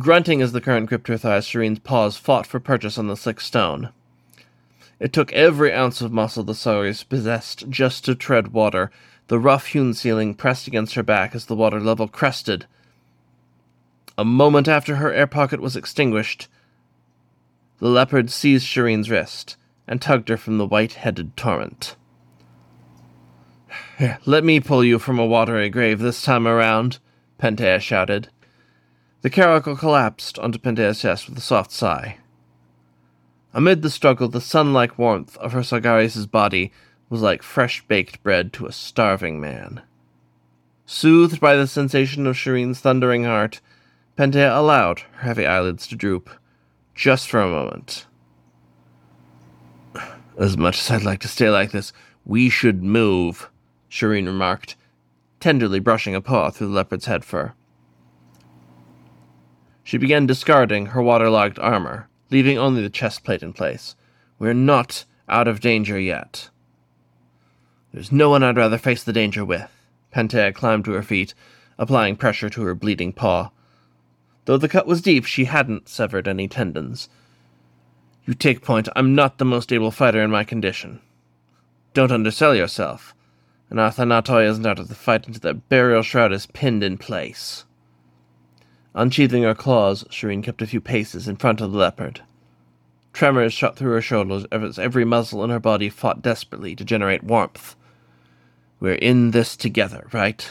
Grunting 0.00 0.40
as 0.40 0.52
the 0.52 0.62
current 0.62 0.88
Shirin's 0.88 1.78
paws 1.78 2.16
fought 2.16 2.46
for 2.46 2.58
purchase 2.58 2.96
on 2.96 3.08
the 3.08 3.16
slick 3.16 3.38
stone. 3.38 3.90
It 4.98 5.12
took 5.12 5.30
every 5.34 5.74
ounce 5.74 6.00
of 6.00 6.10
muscle 6.10 6.42
the 6.42 6.54
Sawyers 6.54 7.02
possessed 7.02 7.68
just 7.68 8.06
to 8.06 8.14
tread 8.14 8.48
water, 8.48 8.90
the 9.28 9.38
rough 9.38 9.66
hewn 9.66 9.92
ceiling 9.92 10.34
pressed 10.34 10.66
against 10.66 10.94
her 10.94 11.02
back 11.02 11.34
as 11.34 11.44
the 11.44 11.54
water 11.54 11.78
level 11.78 12.08
crested. 12.08 12.64
A 14.16 14.24
moment 14.24 14.68
after 14.68 14.96
her 14.96 15.12
air 15.12 15.26
pocket 15.26 15.60
was 15.60 15.76
extinguished, 15.76 16.48
the 17.78 17.88
leopard 17.88 18.30
seized 18.30 18.66
Shirin's 18.66 19.10
wrist 19.10 19.58
and 19.86 20.00
tugged 20.00 20.30
her 20.30 20.38
from 20.38 20.56
the 20.56 20.66
white 20.66 20.94
headed 20.94 21.36
torrent. 21.36 21.96
Here, 23.98 24.18
let 24.24 24.44
me 24.44 24.60
pull 24.60 24.82
you 24.82 24.98
from 24.98 25.18
a 25.18 25.26
watery 25.26 25.68
grave 25.68 25.98
this 25.98 26.22
time 26.22 26.48
around, 26.48 27.00
Pantea 27.38 27.80
shouted. 27.80 28.30
The 29.22 29.30
caracal 29.30 29.76
collapsed 29.76 30.38
onto 30.38 30.58
Pantea's 30.58 31.00
chest 31.00 31.28
with 31.28 31.36
a 31.36 31.42
soft 31.42 31.72
sigh. 31.72 32.16
Amid 33.52 33.82
the 33.82 33.90
struggle, 33.90 34.28
the 34.28 34.40
sun-like 34.40 34.98
warmth 34.98 35.36
of 35.38 35.52
her 35.52 35.60
Sagaris' 35.60 36.30
body 36.30 36.72
was 37.10 37.20
like 37.20 37.42
fresh 37.42 37.86
baked 37.86 38.22
bread 38.22 38.52
to 38.54 38.66
a 38.66 38.72
starving 38.72 39.40
man. 39.40 39.82
Soothed 40.86 41.40
by 41.40 41.54
the 41.54 41.66
sensation 41.66 42.26
of 42.26 42.36
Shirin's 42.36 42.80
thundering 42.80 43.24
heart, 43.24 43.60
Pantea 44.16 44.56
allowed 44.56 45.00
her 45.00 45.22
heavy 45.22 45.46
eyelids 45.46 45.86
to 45.88 45.96
droop, 45.96 46.30
just 46.94 47.28
for 47.28 47.40
a 47.40 47.48
moment. 47.48 48.06
As 50.38 50.56
much 50.56 50.78
as 50.78 50.90
I'd 50.90 51.02
like 51.02 51.20
to 51.20 51.28
stay 51.28 51.50
like 51.50 51.72
this, 51.72 51.92
we 52.24 52.48
should 52.48 52.82
move, 52.82 53.50
Shirin 53.90 54.26
remarked, 54.26 54.76
tenderly 55.40 55.78
brushing 55.78 56.14
a 56.14 56.20
paw 56.20 56.50
through 56.50 56.68
the 56.68 56.72
leopard's 56.72 57.06
head 57.06 57.24
fur. 57.24 57.52
She 59.90 59.98
began 59.98 60.24
discarding 60.24 60.86
her 60.86 61.02
waterlogged 61.02 61.58
armor, 61.58 62.08
leaving 62.30 62.56
only 62.56 62.80
the 62.80 62.88
chest 62.88 63.24
plate 63.24 63.42
in 63.42 63.52
place. 63.52 63.96
We're 64.38 64.54
not 64.54 65.04
out 65.28 65.48
of 65.48 65.58
danger 65.58 65.98
yet. 65.98 66.48
There's 67.92 68.12
no 68.12 68.30
one 68.30 68.44
I'd 68.44 68.56
rather 68.56 68.78
face 68.78 69.02
the 69.02 69.12
danger 69.12 69.44
with. 69.44 69.68
Pantea 70.14 70.54
climbed 70.54 70.84
to 70.84 70.92
her 70.92 71.02
feet, 71.02 71.34
applying 71.76 72.14
pressure 72.14 72.48
to 72.50 72.62
her 72.62 72.74
bleeding 72.76 73.12
paw. 73.12 73.50
Though 74.44 74.58
the 74.58 74.68
cut 74.68 74.86
was 74.86 75.02
deep, 75.02 75.24
she 75.24 75.46
hadn't 75.46 75.88
severed 75.88 76.28
any 76.28 76.46
tendons. 76.46 77.08
You 78.26 78.34
take 78.34 78.62
point, 78.62 78.88
I'm 78.94 79.16
not 79.16 79.38
the 79.38 79.44
most 79.44 79.72
able 79.72 79.90
fighter 79.90 80.22
in 80.22 80.30
my 80.30 80.44
condition. 80.44 81.00
Don't 81.94 82.12
undersell 82.12 82.54
yourself. 82.54 83.12
And 83.68 83.80
Athanatoi 83.80 84.46
isn't 84.50 84.66
out 84.66 84.78
of 84.78 84.86
the 84.86 84.94
fight 84.94 85.26
until 85.26 85.40
that 85.40 85.68
burial 85.68 86.04
shroud 86.04 86.32
is 86.32 86.46
pinned 86.46 86.84
in 86.84 86.96
place. 86.96 87.64
Unsheathing 88.94 89.44
her 89.44 89.54
claws, 89.54 90.04
Shirin 90.10 90.42
kept 90.42 90.62
a 90.62 90.66
few 90.66 90.80
paces 90.80 91.28
in 91.28 91.36
front 91.36 91.60
of 91.60 91.72
the 91.72 91.78
leopard. 91.78 92.22
Tremors 93.12 93.52
shot 93.52 93.76
through 93.76 93.92
her 93.92 94.02
shoulders 94.02 94.44
as 94.50 94.78
every 94.78 95.04
muscle 95.04 95.44
in 95.44 95.50
her 95.50 95.60
body 95.60 95.88
fought 95.88 96.22
desperately 96.22 96.74
to 96.76 96.84
generate 96.84 97.24
warmth. 97.24 97.76
We're 98.78 98.94
in 98.94 99.32
this 99.32 99.56
together, 99.56 100.08
right? 100.12 100.48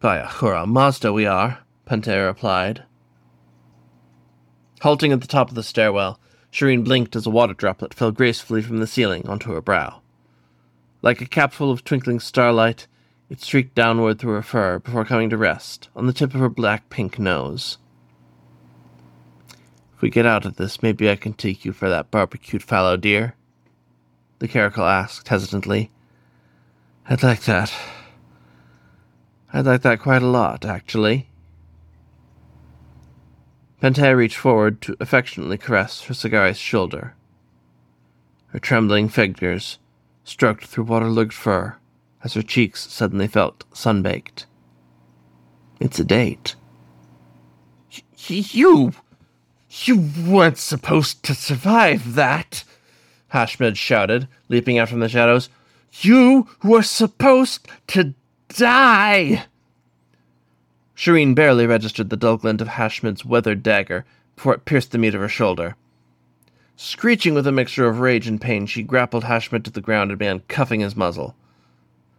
By 0.00 0.18
Ahura 0.18 0.66
Mazda 0.66 1.12
we 1.12 1.26
are, 1.26 1.60
Pantea 1.86 2.26
replied. 2.26 2.84
Halting 4.82 5.12
at 5.12 5.20
the 5.20 5.26
top 5.26 5.48
of 5.48 5.54
the 5.54 5.62
stairwell, 5.62 6.20
Shirin 6.52 6.84
blinked 6.84 7.16
as 7.16 7.26
a 7.26 7.30
water 7.30 7.54
droplet 7.54 7.94
fell 7.94 8.12
gracefully 8.12 8.62
from 8.62 8.78
the 8.78 8.86
ceiling 8.86 9.26
onto 9.26 9.52
her 9.52 9.60
brow. 9.60 10.00
Like 11.02 11.20
a 11.20 11.26
capful 11.26 11.70
of 11.70 11.84
twinkling 11.84 12.20
starlight, 12.20 12.86
it 13.30 13.40
streaked 13.40 13.74
downward 13.74 14.18
through 14.18 14.34
her 14.34 14.42
fur 14.42 14.78
before 14.78 15.04
coming 15.04 15.30
to 15.30 15.36
rest 15.36 15.88
on 15.96 16.06
the 16.06 16.12
tip 16.12 16.34
of 16.34 16.40
her 16.40 16.48
black 16.48 16.90
pink 16.90 17.18
nose. 17.18 17.78
If 19.94 20.02
we 20.02 20.10
get 20.10 20.26
out 20.26 20.44
of 20.44 20.56
this, 20.56 20.82
maybe 20.82 21.10
I 21.10 21.16
can 21.16 21.32
take 21.32 21.64
you 21.64 21.72
for 21.72 21.88
that 21.88 22.10
barbecued 22.10 22.62
fallow 22.62 22.96
deer? 22.96 23.34
The 24.40 24.48
caracal 24.48 24.84
asked 24.84 25.28
hesitantly. 25.28 25.90
I'd 27.08 27.22
like 27.22 27.42
that. 27.42 27.72
I'd 29.52 29.66
like 29.66 29.82
that 29.82 30.00
quite 30.00 30.22
a 30.22 30.26
lot, 30.26 30.64
actually. 30.64 31.28
Pantea 33.80 34.16
reached 34.16 34.36
forward 34.36 34.80
to 34.82 34.96
affectionately 35.00 35.58
caress 35.58 36.02
her 36.02 36.14
Sagaris' 36.14 36.56
shoulder. 36.56 37.14
Her 38.48 38.58
trembling 38.58 39.08
fingers 39.08 39.78
stroked 40.24 40.64
through 40.66 40.84
waterlogged 40.84 41.34
fur 41.34 41.76
as 42.24 42.34
her 42.34 42.42
cheeks 42.42 42.90
suddenly 42.90 43.28
felt 43.28 43.64
sun-baked. 43.72 44.46
It's 45.78 46.00
a 46.00 46.04
date. 46.04 46.56
You... 48.16 48.92
You 49.86 50.08
weren't 50.26 50.58
supposed 50.58 51.24
to 51.24 51.34
survive 51.34 52.14
that, 52.14 52.62
Hashmed 53.28 53.76
shouted, 53.76 54.28
leaping 54.48 54.78
out 54.78 54.88
from 54.88 55.00
the 55.00 55.08
shadows. 55.08 55.48
You 56.00 56.48
were 56.62 56.82
supposed 56.82 57.68
to 57.88 58.14
die! 58.48 59.46
Shirin 60.96 61.34
barely 61.34 61.66
registered 61.66 62.08
the 62.08 62.16
dull 62.16 62.36
glint 62.36 62.60
of 62.60 62.68
Hashmed's 62.68 63.24
weathered 63.24 63.64
dagger 63.64 64.04
before 64.36 64.54
it 64.54 64.64
pierced 64.64 64.92
the 64.92 64.98
meat 64.98 65.14
of 65.14 65.20
her 65.20 65.28
shoulder. 65.28 65.74
Screeching 66.76 67.34
with 67.34 67.46
a 67.46 67.52
mixture 67.52 67.86
of 67.86 67.98
rage 67.98 68.28
and 68.28 68.40
pain, 68.40 68.66
she 68.66 68.82
grappled 68.82 69.24
Hashmed 69.24 69.64
to 69.64 69.70
the 69.72 69.80
ground 69.80 70.10
and 70.12 70.18
began 70.18 70.40
cuffing 70.46 70.80
his 70.80 70.96
muzzle. 70.96 71.34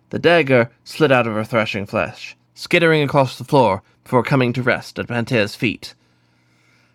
The 0.09 0.19
dagger 0.19 0.71
slid 0.83 1.11
out 1.11 1.27
of 1.27 1.33
her 1.33 1.43
thrashing 1.43 1.85
flesh, 1.85 2.35
skittering 2.53 3.03
across 3.03 3.37
the 3.37 3.43
floor 3.43 3.81
before 4.03 4.23
coming 4.23 4.53
to 4.53 4.61
rest 4.61 4.99
at 4.99 5.07
Pantea's 5.07 5.55
feet. 5.55 5.95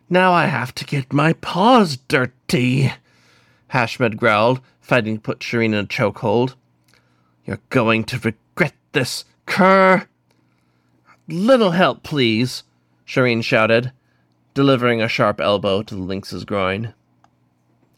Now 0.09 0.33
I 0.33 0.47
have 0.47 0.75
to 0.77 0.85
get 0.85 1.13
my 1.13 1.35
paws 1.35 1.97
dirty, 1.97 2.93
Hashmed 3.69 4.17
growled, 4.17 4.61
fighting 4.81 5.17
to 5.17 5.21
put 5.21 5.41
Shirin 5.41 5.67
in 5.67 5.75
a 5.75 5.87
chokehold. 5.87 6.55
You're 7.45 7.61
going 7.69 8.05
to 8.05 8.19
regret 8.19 8.75
this, 8.93 9.25
cur! 9.47 10.07
Little 11.29 11.71
help, 11.73 12.03
please, 12.03 12.65
Shirin 13.07 13.43
shouted, 13.43 13.93
delivering 14.55 15.01
a 15.01 15.09
sharp 15.09 15.41
elbow 15.41 15.83
to 15.83 15.95
the 15.95 16.01
lynx's 16.01 16.45
groin. 16.45 16.95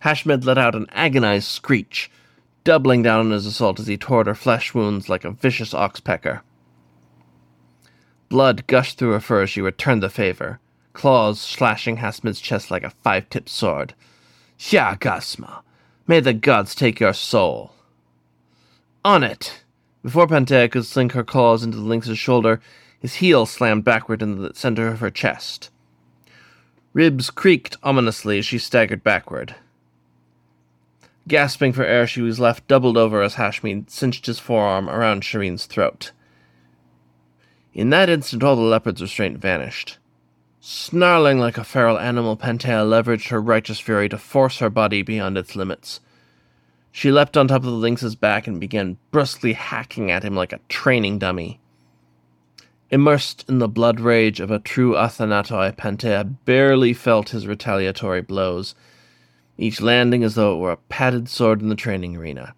Hashmed 0.00 0.44
let 0.44 0.58
out 0.58 0.74
an 0.74 0.86
agonized 0.90 1.48
screech, 1.48 2.10
doubling 2.64 3.02
down 3.02 3.20
on 3.20 3.30
his 3.32 3.46
assault 3.46 3.80
as 3.80 3.86
he 3.86 3.96
tore 3.96 4.20
at 4.22 4.26
her 4.26 4.34
flesh 4.34 4.74
wounds 4.74 5.08
like 5.08 5.24
a 5.24 5.30
vicious 5.30 5.72
oxpecker. 5.72 6.40
Blood 8.28 8.66
gushed 8.66 8.98
through 8.98 9.10
her 9.10 9.20
fur 9.20 9.42
as 9.42 9.50
she 9.50 9.60
returned 9.60 10.02
the 10.02 10.08
favor, 10.08 10.58
claws 10.92 11.40
slashing 11.40 11.98
Hashmed's 11.98 12.40
chest 12.40 12.70
like 12.70 12.82
a 12.82 12.90
five-tipped 12.90 13.48
sword. 13.48 13.94
Gasma, 14.58 15.62
may 16.06 16.20
the 16.20 16.32
gods 16.32 16.74
take 16.74 17.00
your 17.00 17.12
soul. 17.12 17.72
On 19.04 19.22
it! 19.22 19.62
Before 20.02 20.26
Pantea 20.26 20.70
could 20.70 20.86
sink 20.86 21.12
her 21.12 21.24
claws 21.24 21.62
into 21.62 21.76
the 21.76 21.84
lynx's 21.84 22.18
shoulder, 22.18 22.60
his 22.98 23.16
heel 23.16 23.46
slammed 23.46 23.84
backward 23.84 24.22
in 24.22 24.40
the 24.40 24.54
center 24.54 24.88
of 24.88 25.00
her 25.00 25.10
chest. 25.10 25.70
Ribs 26.92 27.30
creaked 27.30 27.76
ominously 27.82 28.38
as 28.38 28.46
she 28.46 28.58
staggered 28.58 29.02
backward. 29.02 29.54
Gasping 31.28 31.72
for 31.72 31.84
air, 31.84 32.06
she 32.06 32.20
was 32.20 32.40
left 32.40 32.66
doubled 32.66 32.96
over 32.96 33.22
as 33.22 33.34
Hashmed 33.34 33.90
cinched 33.90 34.26
his 34.26 34.38
forearm 34.38 34.88
around 34.88 35.22
Shirin's 35.22 35.66
throat. 35.66 36.12
In 37.72 37.90
that 37.90 38.10
instant, 38.10 38.42
all 38.42 38.56
the 38.56 38.62
leopard's 38.62 39.00
restraint 39.00 39.38
vanished. 39.38 39.98
Snarling 40.60 41.38
like 41.38 41.58
a 41.58 41.64
feral 41.64 41.98
animal, 41.98 42.36
Pantea 42.36 42.84
leveraged 42.84 43.28
her 43.28 43.40
righteous 43.40 43.80
fury 43.80 44.08
to 44.08 44.18
force 44.18 44.58
her 44.58 44.70
body 44.70 45.02
beyond 45.02 45.38
its 45.38 45.56
limits. 45.56 46.00
She 46.92 47.10
leapt 47.10 47.36
on 47.36 47.48
top 47.48 47.62
of 47.62 47.64
the 47.64 47.70
lynx's 47.70 48.14
back 48.14 48.46
and 48.46 48.60
began 48.60 48.98
brusquely 49.10 49.54
hacking 49.54 50.10
at 50.10 50.24
him 50.24 50.36
like 50.36 50.52
a 50.52 50.60
training 50.68 51.18
dummy. 51.18 51.58
Immersed 52.90 53.46
in 53.48 53.58
the 53.58 53.68
blood 53.68 54.00
rage 54.00 54.38
of 54.38 54.50
a 54.50 54.58
true 54.58 54.92
Athanatoi, 54.92 55.74
Pantea 55.76 56.36
barely 56.44 56.92
felt 56.92 57.30
his 57.30 57.46
retaliatory 57.46 58.20
blows, 58.20 58.74
each 59.62 59.80
landing 59.80 60.24
as 60.24 60.34
though 60.34 60.54
it 60.54 60.58
were 60.58 60.72
a 60.72 60.76
padded 60.76 61.28
sword 61.28 61.62
in 61.62 61.68
the 61.68 61.74
training 61.74 62.16
arena. 62.16 62.54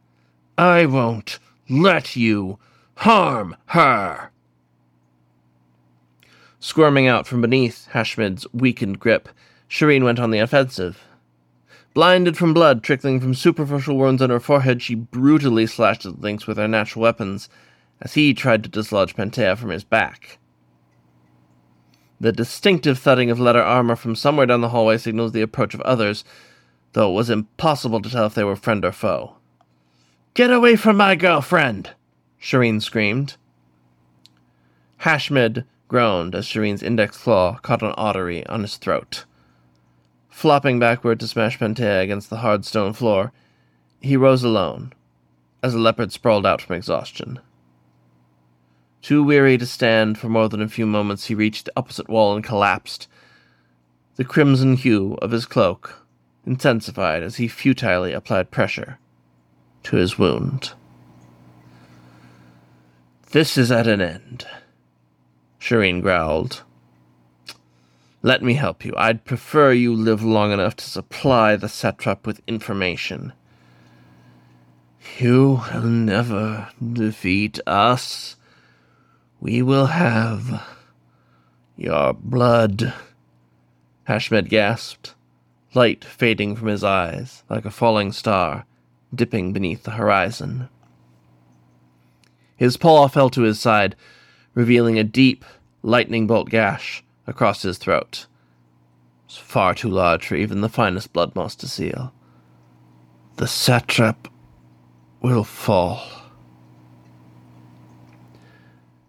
I 0.57 0.87
won't 0.87 1.39
let 1.69 2.17
you 2.17 2.59
harm 2.97 3.57
her! 3.67 4.31
Squirming 6.59 7.07
out 7.07 7.27
from 7.27 7.43
beneath 7.43 7.89
Hashmed's 7.91 8.47
weakened 8.53 8.99
grip, 8.99 9.29
Shirin 9.69 10.05
went 10.05 10.19
on 10.19 10.31
the 10.31 10.39
offensive. 10.39 11.05
Blinded 11.93 12.37
from 12.37 12.55
blood 12.55 12.83
trickling 12.83 13.21
from 13.21 13.35
superficial 13.35 13.97
wounds 13.97 14.23
on 14.23 14.31
her 14.31 14.41
forehead, 14.41 14.83
she 14.83 14.95
brutally 14.95 15.67
slashed 15.67 16.07
at 16.07 16.21
Lynx 16.21 16.47
with 16.47 16.57
her 16.57 16.67
natural 16.67 17.03
weapons 17.03 17.49
as 18.01 18.15
he 18.15 18.35
tried 18.35 18.63
to 18.65 18.71
dislodge 18.71 19.15
Pantea 19.15 19.57
from 19.57 19.71
his 19.71 19.85
back. 19.85 20.39
The 22.21 22.33
distinctive 22.33 22.99
thudding 22.99 23.31
of 23.31 23.39
leather 23.39 23.63
armor 23.63 23.97
from 23.97 24.17
somewhere 24.17 24.47
down 24.47 24.61
the 24.61 24.71
hallway 24.71 24.97
signals 24.97 25.33
the 25.33 25.43
approach 25.43 25.75
of 25.75 25.81
others, 25.83 26.25
though 26.95 27.11
it 27.11 27.15
was 27.15 27.29
impossible 27.29 28.01
to 28.01 28.09
tell 28.09 28.27
if 28.27 28.35
they 28.35 28.45
were 28.45 28.57
friend 28.57 28.85
or 28.85 28.93
foe. 28.93 29.37
Get 30.33 30.51
away 30.51 30.77
from 30.77 30.97
my 30.97 31.15
girlfriend! 31.15 31.91
Shirin 32.41 32.81
screamed. 32.81 33.37
Hashmed 34.99 35.65
groaned 35.89 36.35
as 36.35 36.47
Shirin's 36.47 36.83
index 36.83 37.19
claw 37.19 37.59
caught 37.63 37.83
an 37.83 37.93
artery 37.93 38.47
on 38.47 38.63
his 38.63 38.77
throat. 38.77 39.25
Flopping 40.31 40.79
backward 40.79 41.21
to 41.21 41.29
smash 41.29 41.59
Pantea 41.59 42.03
against 42.03 42.31
the 42.31 42.39
hard 42.39 42.65
stone 42.65 42.93
floor, 42.93 43.33
he 44.01 44.17
rose 44.17 44.45
alone, 44.45 44.93
as 45.63 45.73
the 45.73 45.79
leopard 45.79 46.13
sprawled 46.13 46.47
out 46.47 46.61
from 46.61 46.77
exhaustion. 46.77 47.41
Too 49.03 49.23
weary 49.23 49.59
to 49.59 49.67
stand 49.67 50.19
for 50.19 50.29
more 50.29 50.49
than 50.49 50.63
a 50.63 50.69
few 50.69 50.87
moments, 50.87 51.27
he 51.27 51.35
reached 51.35 51.67
the 51.67 51.73
opposite 51.77 52.09
wall 52.09 52.35
and 52.35 52.45
collapsed. 52.45 53.09
The 54.17 54.25
crimson 54.25 54.77
hue 54.77 55.15
of 55.21 55.33
his 55.33 55.45
cloak 55.45 56.04
intensified 56.47 57.23
as 57.23 57.37
he 57.37 57.49
futilely 57.49 58.13
applied 58.13 58.51
pressure 58.51 58.99
to 59.85 59.97
his 59.97 60.19
wound. 60.19 60.73
This 63.31 63.59
is 63.59 63.73
at 63.73 63.87
an 63.87 64.01
end, 64.01 64.47
Shirin 65.59 66.01
growled. 66.01 66.63
Let 68.23 68.43
me 68.43 68.55
help 68.55 68.85
you. 68.85 68.95
I'd 68.97 69.25
prefer 69.25 69.73
you 69.73 69.95
live 69.95 70.23
long 70.23 70.53
enough 70.53 70.77
to 70.77 70.85
supply 70.85 71.57
the 71.57 71.69
satrap 71.69 72.27
with 72.27 72.41
information. 72.47 73.33
You 75.19 75.63
will 75.73 75.83
never 75.83 76.71
defeat 76.81 77.61
us. 77.67 78.37
We 79.41 79.61
will 79.61 79.87
have 79.87 80.67
your 81.77 82.15
blood. 82.15 82.95
Hashmed 84.05 84.49
gasped, 84.49 85.14
light 85.75 86.05
fading 86.05 86.57
from 86.57 86.69
his 86.69 86.85
eyes 86.85 87.43
like 87.49 87.65
a 87.65 87.71
falling 87.71 88.13
star 88.13 88.65
dipping 89.15 89.53
beneath 89.53 89.85
the 89.85 89.93
horizon. 89.93 90.69
His 92.57 92.77
paw 92.77 93.09
fell 93.09 93.31
to 93.31 93.43
his 93.43 93.61
side, 93.61 93.97
revealing 94.55 94.99
a 94.99 95.05
deep, 95.05 95.45
lightning 95.83 96.27
bolt 96.27 96.49
gash 96.49 97.03
across 97.27 97.63
his 97.63 97.79
throat. 97.79 98.27
It 99.25 99.33
was 99.33 99.37
far 99.37 99.75
too 99.75 99.89
large 99.89 100.27
for 100.27 100.37
even 100.37 100.61
the 100.61 100.69
finest 100.69 101.13
blood 101.13 101.35
moss 101.35 101.55
to 101.57 101.69
seal. 101.69 102.13
The 103.37 103.47
satrap 103.47 104.29
will 105.21 105.45
fall. 105.45 106.03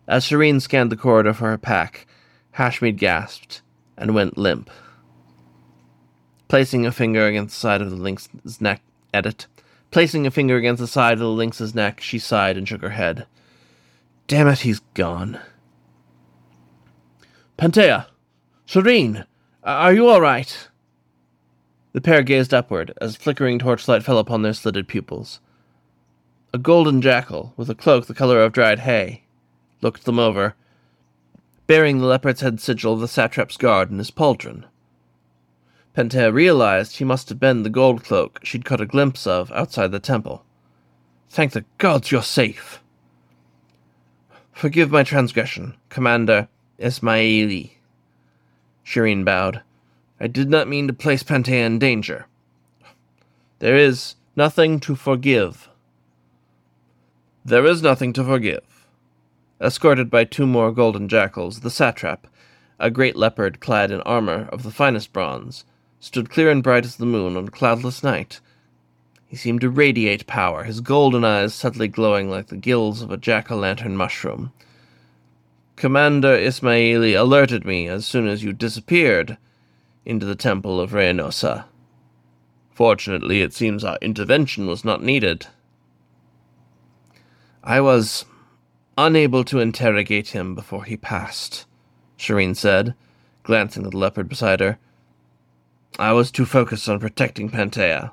As 0.08 0.26
Shirin 0.26 0.62
scanned 0.62 0.92
the 0.92 0.98
corridor 0.98 1.34
for 1.34 1.50
her 1.50 1.58
pack, 1.58 2.08
Hashmed 2.52 2.98
gasped 2.98 3.62
and 3.98 4.16
went 4.16 4.38
limp. 4.38 4.70
Placing 6.56 6.86
a 6.86 6.92
finger 6.94 7.28
against 7.28 7.54
the 7.54 7.60
side 7.60 7.82
of 7.82 7.90
the 7.90 7.98
lynx's 7.98 8.62
neck, 8.62 8.82
edit. 9.14 9.48
Placing 9.92 10.26
a 10.26 10.32
finger 10.32 10.56
against 10.56 10.80
the 10.80 10.88
side 10.88 11.12
of 11.16 11.20
the 11.20 11.28
lynx's 11.28 11.76
neck, 11.76 12.00
she 12.00 12.18
sighed 12.18 12.56
and 12.56 12.66
shook 12.66 12.82
her 12.82 12.92
head. 12.92 13.28
Damn 14.28 14.48
it, 14.48 14.60
he's 14.60 14.80
gone. 14.94 15.42
Pantea! 17.58 18.06
Shirin! 18.66 19.26
Are 19.66 19.94
you 19.94 20.08
all 20.08 20.22
right? 20.22 20.70
The 21.92 22.00
pair 22.00 22.24
gazed 22.24 22.54
upward 22.54 22.94
as 23.02 23.18
flickering 23.18 23.60
torchlight 23.60 24.04
fell 24.04 24.18
upon 24.18 24.42
their 24.42 24.54
slitted 24.54 24.88
pupils. 24.88 25.42
A 26.54 26.58
golden 26.58 27.02
jackal, 27.02 27.54
with 27.58 27.70
a 27.70 27.76
cloak 27.76 28.06
the 28.06 28.14
color 28.14 28.42
of 28.42 28.54
dried 28.54 28.80
hay, 28.80 29.24
looked 29.82 30.06
them 30.06 30.20
over, 30.20 30.56
bearing 31.68 31.98
the 31.98 32.06
leopard's 32.06 32.40
head 32.40 32.62
sigil 32.62 32.94
of 32.94 33.02
the 33.02 33.10
satrap's 33.10 33.58
guard 33.58 33.92
in 33.92 33.98
his 33.98 34.10
pauldron. 34.10 34.64
Pantea 35.96 36.34
realized 36.34 36.98
he 36.98 37.06
must 37.06 37.30
have 37.30 37.40
been 37.40 37.64
the 37.64 37.70
gold 37.70 38.04
cloak 38.04 38.42
she'd 38.44 38.66
caught 38.66 38.82
a 38.82 38.86
glimpse 38.86 39.26
of 39.26 39.50
outside 39.54 39.94
the 39.94 40.00
temple. 40.00 40.44
Thank 41.30 41.54
the 41.54 41.64
gods 41.78 42.12
you're 42.12 42.22
safe! 42.22 42.82
Forgive 44.52 44.92
my 44.92 45.04
transgression, 45.04 45.76
Commander 45.88 46.50
Ismaili. 46.80 47.72
Shirin 48.86 49.24
bowed. 49.24 49.62
I 50.20 50.28
did 50.28 50.50
not 50.50 50.68
mean 50.68 50.88
to 50.88 50.94
place 50.94 51.24
Pantea 51.24 51.66
in 51.66 51.80
danger. 51.80 52.28
There 53.60 53.78
is 53.78 54.16
nothing 54.36 54.82
to 54.82 54.96
forgive. 54.96 55.70
There 57.46 57.66
is 57.66 57.82
nothing 57.82 58.12
to 58.14 58.24
forgive. 58.24 58.86
Escorted 59.62 60.10
by 60.10 60.26
two 60.26 60.46
more 60.46 60.74
golden 60.74 61.08
jackals, 61.08 61.62
the 61.62 61.70
satrap, 61.70 62.28
a 62.80 62.92
great 62.92 63.16
leopard 63.16 63.62
clad 63.62 63.92
in 63.92 64.02
armor 64.02 64.50
of 64.52 64.64
the 64.64 64.72
finest 64.72 65.14
bronze, 65.14 65.64
stood 66.06 66.30
clear 66.30 66.52
and 66.52 66.62
bright 66.62 66.86
as 66.86 66.98
the 66.98 67.06
moon 67.06 67.36
on 67.36 67.48
a 67.48 67.52
cloudless 67.52 68.04
night. 68.04 68.40
He 69.26 69.36
seemed 69.36 69.62
to 69.62 69.72
radiate 69.72 70.28
power, 70.28 70.64
his 70.64 70.80
golden 70.80 71.26
eyes 71.26 71.56
subtly 71.56 71.88
glowing 71.88 72.30
like 72.30 72.48
the 72.48 72.56
gills 72.56 73.02
of 73.02 73.10
a 73.10 73.18
jack-o'-lantern 73.18 73.96
mushroom. 73.96 74.54
Commander 75.76 76.38
Ismaili 76.38 77.20
alerted 77.20 77.66
me 77.66 77.88
as 77.88 78.06
soon 78.06 78.28
as 78.28 78.44
you 78.44 78.54
disappeared 78.54 79.40
into 80.06 80.28
the 80.28 80.36
temple 80.36 80.80
of 80.80 80.92
Reynosa. 80.92 81.66
Fortunately, 82.70 83.42
it 83.42 83.56
seems 83.56 83.84
our 83.84 83.98
intervention 84.00 84.68
was 84.68 84.86
not 84.86 85.02
needed. 85.02 85.48
I 87.64 87.82
was 87.82 88.26
unable 88.96 89.44
to 89.46 89.60
interrogate 89.60 90.30
him 90.30 90.54
before 90.54 90.86
he 90.86 90.98
passed, 90.98 91.66
Shirin 92.16 92.56
said, 92.56 92.94
glancing 93.42 93.86
at 93.86 93.92
the 93.92 93.98
leopard 93.98 94.30
beside 94.30 94.60
her. 94.60 94.78
I 95.98 96.12
was 96.12 96.30
too 96.30 96.46
focused 96.46 96.90
on 96.90 97.00
protecting 97.00 97.50
Pantea. 97.50 98.12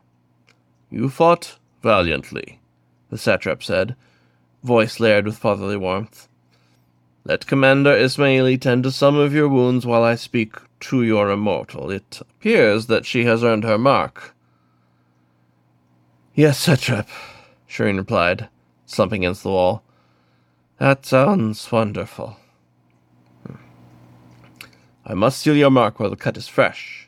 You 0.90 1.08
fought 1.08 1.58
valiantly, 1.82 2.60
the 3.10 3.18
satrap 3.18 3.62
said, 3.62 3.96
voice 4.62 5.00
layered 5.00 5.26
with 5.26 5.38
fatherly 5.38 5.76
warmth. 5.76 6.28
Let 7.24 7.46
Commander 7.46 7.90
Ismaili 7.90 8.60
tend 8.60 8.84
to 8.84 8.92
some 8.92 9.16
of 9.16 9.34
your 9.34 9.48
wounds 9.48 9.84
while 9.84 10.04
I 10.04 10.14
speak 10.14 10.56
to 10.80 11.02
your 11.02 11.30
immortal. 11.30 11.90
It 11.90 12.20
appears 12.20 12.86
that 12.86 13.06
she 13.06 13.24
has 13.24 13.42
earned 13.42 13.64
her 13.64 13.78
mark. 13.78 14.34
Yes, 16.34 16.64
Satrap, 16.66 17.08
Shirin 17.68 17.96
replied, 17.96 18.48
slumping 18.86 19.24
against 19.24 19.42
the 19.42 19.50
wall. 19.50 19.82
That 20.78 21.04
sounds 21.04 21.70
wonderful. 21.70 22.36
Hmm. 23.46 23.56
I 25.04 25.14
must 25.14 25.40
seal 25.40 25.56
your 25.56 25.70
mark 25.70 25.98
while 26.00 26.10
the 26.10 26.16
cut 26.16 26.36
is 26.36 26.48
fresh. 26.48 27.01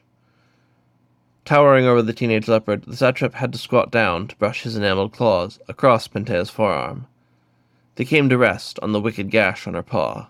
Towering 1.44 1.84
over 1.84 2.00
the 2.00 2.14
teenage 2.14 2.48
leopard, 2.48 2.84
the 2.84 2.96
satrap 2.96 3.34
had 3.34 3.52
to 3.52 3.58
squat 3.58 3.90
down 3.90 4.28
to 4.28 4.36
brush 4.36 4.62
his 4.62 4.76
enameled 4.76 5.12
claws 5.12 5.58
across 5.68 6.08
Pantea's 6.08 6.48
forearm. 6.48 7.06
They 7.96 8.06
came 8.06 8.30
to 8.30 8.38
rest 8.38 8.78
on 8.80 8.92
the 8.92 9.00
wicked 9.00 9.30
gash 9.30 9.66
on 9.66 9.74
her 9.74 9.82
paw. 9.82 10.28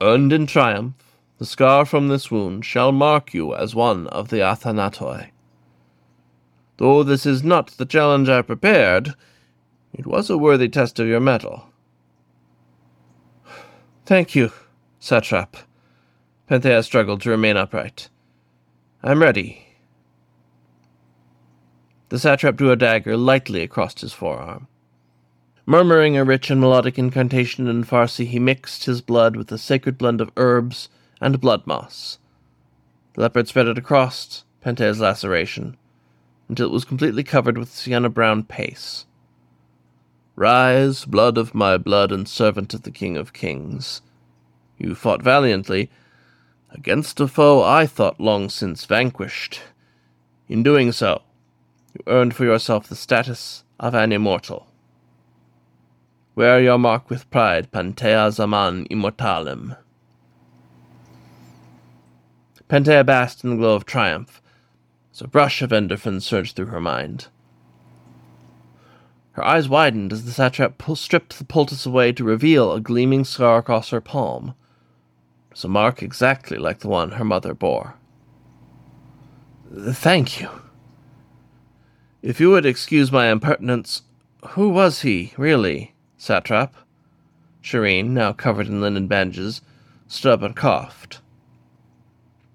Earned 0.00 0.32
in 0.32 0.46
triumph, 0.46 0.94
the 1.38 1.46
scar 1.46 1.86
from 1.86 2.08
this 2.08 2.30
wound 2.30 2.64
shall 2.64 2.90
mark 2.90 3.32
you 3.32 3.54
as 3.54 3.74
one 3.74 4.08
of 4.08 4.28
the 4.28 4.38
Athanatoi. 4.38 5.30
Though 6.78 7.04
this 7.04 7.24
is 7.24 7.44
not 7.44 7.68
the 7.68 7.86
challenge 7.86 8.28
I 8.28 8.42
prepared, 8.42 9.14
it 9.92 10.06
was 10.06 10.28
a 10.30 10.36
worthy 10.36 10.68
test 10.68 10.98
of 10.98 11.06
your 11.06 11.20
mettle. 11.20 11.68
Thank 14.04 14.34
you, 14.34 14.50
satrap. 15.00 15.56
Pantea 16.50 16.82
struggled 16.82 17.22
to 17.22 17.30
remain 17.30 17.56
upright. 17.56 18.08
I'm 19.04 19.20
ready. 19.20 19.66
The 22.10 22.20
satrap 22.20 22.54
drew 22.54 22.70
a 22.70 22.76
dagger 22.76 23.16
lightly 23.16 23.62
across 23.62 24.00
his 24.00 24.12
forearm. 24.12 24.68
Murmuring 25.66 26.16
a 26.16 26.24
rich 26.24 26.50
and 26.50 26.60
melodic 26.60 27.00
incantation 27.00 27.66
in 27.66 27.82
Farsi, 27.82 28.26
he 28.26 28.38
mixed 28.38 28.84
his 28.84 29.00
blood 29.00 29.34
with 29.34 29.50
a 29.50 29.58
sacred 29.58 29.98
blend 29.98 30.20
of 30.20 30.30
herbs 30.36 30.88
and 31.20 31.40
blood 31.40 31.66
moss. 31.66 32.18
The 33.14 33.22
leopard 33.22 33.48
spread 33.48 33.66
it 33.66 33.76
across 33.76 34.44
Pantea's 34.60 35.00
laceration 35.00 35.76
until 36.48 36.68
it 36.68 36.72
was 36.72 36.84
completely 36.84 37.24
covered 37.24 37.58
with 37.58 37.74
sienna 37.74 38.08
brown 38.08 38.44
paste. 38.44 39.06
Rise, 40.36 41.04
blood 41.06 41.38
of 41.38 41.56
my 41.56 41.76
blood, 41.76 42.12
and 42.12 42.28
servant 42.28 42.72
of 42.72 42.82
the 42.82 42.92
King 42.92 43.16
of 43.16 43.32
Kings. 43.32 44.00
You 44.78 44.94
fought 44.94 45.22
valiantly 45.22 45.90
against 46.72 47.20
a 47.20 47.28
foe 47.28 47.62
I 47.62 47.86
thought 47.86 48.20
long 48.20 48.48
since 48.48 48.84
vanquished. 48.84 49.60
In 50.48 50.62
doing 50.62 50.92
so, 50.92 51.22
you 51.94 52.00
earned 52.06 52.34
for 52.34 52.44
yourself 52.44 52.88
the 52.88 52.96
status 52.96 53.64
of 53.78 53.94
an 53.94 54.12
immortal. 54.12 54.66
Wear 56.34 56.60
your 56.62 56.78
mark 56.78 57.10
with 57.10 57.30
pride, 57.30 57.70
Pantea 57.70 58.32
Zaman 58.32 58.86
Immortalem. 58.90 59.76
Pantea 62.68 63.04
basked 63.04 63.44
in 63.44 63.50
the 63.50 63.56
glow 63.56 63.74
of 63.74 63.84
triumph, 63.84 64.40
as 65.12 65.20
a 65.20 65.28
rush 65.32 65.60
of 65.60 65.70
endorphins 65.70 66.22
surged 66.22 66.56
through 66.56 66.66
her 66.66 66.80
mind. 66.80 67.26
Her 69.32 69.44
eyes 69.44 69.68
widened 69.68 70.12
as 70.12 70.24
the 70.24 70.32
satrap 70.32 70.82
stripped 70.94 71.38
the 71.38 71.44
poultice 71.44 71.84
away 71.84 72.12
to 72.12 72.24
reveal 72.24 72.72
a 72.72 72.80
gleaming 72.80 73.24
scar 73.24 73.58
across 73.58 73.90
her 73.90 74.00
palm. 74.00 74.54
Was 75.52 75.64
a 75.64 75.68
mark 75.68 76.02
exactly 76.02 76.56
like 76.56 76.80
the 76.80 76.88
one 76.88 77.12
her 77.12 77.24
mother 77.24 77.54
bore. 77.54 77.94
Thank 79.74 80.40
you. 80.40 80.48
If 82.22 82.40
you 82.40 82.50
would 82.50 82.66
excuse 82.66 83.12
my 83.12 83.30
impertinence, 83.30 84.02
who 84.50 84.70
was 84.70 85.02
he, 85.02 85.32
really, 85.36 85.94
satrap? 86.16 86.74
Shirin, 87.62 88.08
now 88.08 88.32
covered 88.32 88.66
in 88.66 88.80
linen 88.80 89.06
bandages, 89.06 89.60
stood 90.08 90.32
up 90.32 90.42
and 90.42 90.56
coughed. 90.56 91.20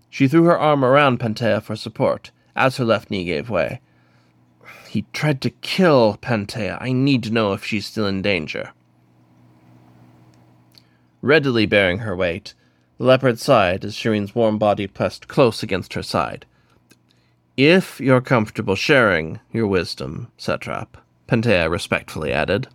She 0.10 0.28
threw 0.28 0.44
her 0.46 0.58
arm 0.58 0.84
around 0.84 1.20
Pantea 1.20 1.62
for 1.62 1.76
support, 1.76 2.32
as 2.56 2.78
her 2.78 2.86
left 2.86 3.12
knee 3.12 3.26
gave 3.26 3.50
way. 3.50 3.80
He 4.90 5.06
tried 5.14 5.42
to 5.42 5.50
kill 5.50 6.18
Pantea. 6.22 6.78
I 6.82 6.92
need 6.92 7.24
to 7.24 7.32
know 7.32 7.54
if 7.54 7.64
she's 7.64 7.86
still 7.86 8.08
in 8.08 8.22
danger. 8.22 8.72
Readily 11.22 11.66
bearing 11.66 12.00
her 12.00 12.16
weight, 12.16 12.54
the 12.98 13.04
leopard 13.04 13.40
sighed 13.40 13.86
as 13.86 13.96
Shirin's 13.96 14.34
warm 14.34 14.58
body 14.58 14.88
pressed 14.88 15.28
close 15.28 15.62
against 15.64 15.94
her 15.94 16.04
side. 16.04 16.46
If 17.56 18.00
you're 18.00 18.22
comfortable 18.22 18.76
sharing 18.76 19.40
your 19.52 19.68
wisdom, 19.68 20.32
Satrap, 20.38 20.90
Pantea 21.28 21.70
respectfully 21.70 22.32
added. 22.32 22.68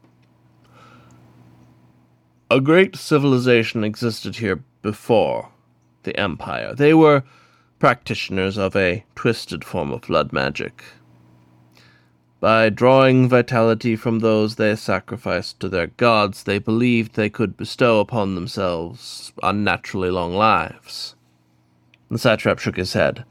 A 2.50 2.60
great 2.60 2.96
civilization 2.96 3.84
existed 3.84 4.36
here 4.36 4.62
before 4.82 5.48
the 6.02 6.18
Empire. 6.18 6.74
They 6.74 6.94
were 6.94 7.22
practitioners 7.78 8.58
of 8.58 8.76
a 8.76 9.04
twisted 9.14 9.64
form 9.64 9.92
of 9.92 10.02
blood 10.02 10.32
magic. 10.32 10.84
By 12.42 12.70
drawing 12.70 13.28
vitality 13.28 13.94
from 13.94 14.18
those 14.18 14.56
they 14.56 14.74
sacrificed 14.74 15.60
to 15.60 15.68
their 15.68 15.86
gods, 15.86 16.42
they 16.42 16.58
believed 16.58 17.14
they 17.14 17.30
could 17.30 17.56
bestow 17.56 18.00
upon 18.00 18.34
themselves 18.34 19.32
unnaturally 19.44 20.10
long 20.10 20.34
lives. 20.34 21.14
The 22.10 22.18
satrap 22.18 22.58
shook 22.58 22.78
his 22.78 22.94
head. 22.94 23.24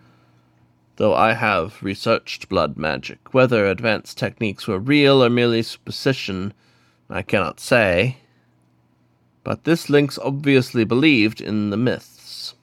Though 0.96 1.14
I 1.14 1.34
have 1.34 1.84
researched 1.84 2.48
blood 2.48 2.78
magic, 2.78 3.34
whether 3.34 3.66
advanced 3.68 4.18
techniques 4.18 4.66
were 4.66 4.80
real 4.80 5.22
or 5.22 5.30
merely 5.30 5.62
superstition, 5.62 6.54
I 7.10 7.22
cannot 7.22 7.60
say. 7.60 8.16
But 9.44 9.66
this 9.66 9.90
Lynx 9.90 10.18
obviously 10.20 10.86
believed 10.86 11.42
in 11.42 11.70
the 11.70 11.76
myths. 11.76 12.56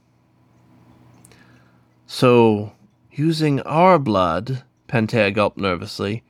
So, 2.06 2.72
using 3.12 3.61
our 3.61 3.98
blood, 3.98 4.62
Pantea 4.88 5.34
gulped 5.34 5.58
nervously, 5.58 6.22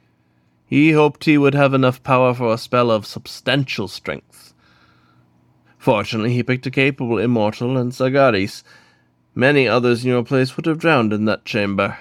he 0.69 0.93
hoped 0.93 1.25
he 1.25 1.39
would 1.39 1.55
have 1.55 1.73
enough 1.73 2.03
power 2.03 2.35
for 2.35 2.53
a 2.53 2.59
spell 2.59 2.91
of 2.91 3.07
substantial 3.07 3.89
strength. 3.89 4.53
Fortunately, 5.79 6.35
he 6.35 6.43
picked 6.43 6.67
a 6.67 6.71
capable 6.71 7.19
immortal 7.19 7.79
and 7.79 7.93
Sagaris. 7.93 8.63
Many 9.35 9.67
others 9.67 10.05
in 10.05 10.11
your 10.11 10.25
place 10.25 10.57
would 10.57 10.67
have 10.67 10.79
drowned 10.79 11.15
in 11.15 11.25
that 11.25 11.47
chamber. 11.47 11.97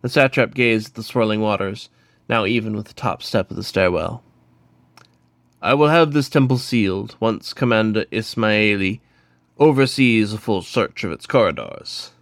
The 0.00 0.08
satrap 0.08 0.54
gazed 0.54 0.88
at 0.88 0.94
the 0.94 1.02
swirling 1.02 1.40
waters, 1.40 1.90
now 2.28 2.46
even 2.46 2.74
with 2.74 2.86
the 2.86 2.94
top 2.94 3.22
step 3.22 3.50
of 3.50 3.56
the 3.56 3.64
stairwell. 3.64 4.22
I 5.60 5.74
will 5.74 5.88
have 5.88 6.12
this 6.12 6.30
temple 6.30 6.58
sealed 6.58 7.16
once 7.20 7.52
Commander 7.52 8.06
Ismaili 8.06 9.00
oversees 9.58 10.32
a 10.32 10.38
full 10.38 10.62
search 10.62 11.04
of 11.04 11.12
its 11.12 11.26
corridors. 11.26 12.12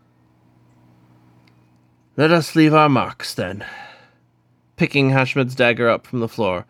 Let 2.16 2.32
us 2.32 2.56
leave 2.56 2.72
our 2.72 2.88
marks, 2.88 3.34
then. 3.34 3.64
Picking 4.76 5.10
Hashmed's 5.10 5.54
dagger 5.54 5.88
up 5.88 6.06
from 6.06 6.20
the 6.20 6.28
floor, 6.28 6.66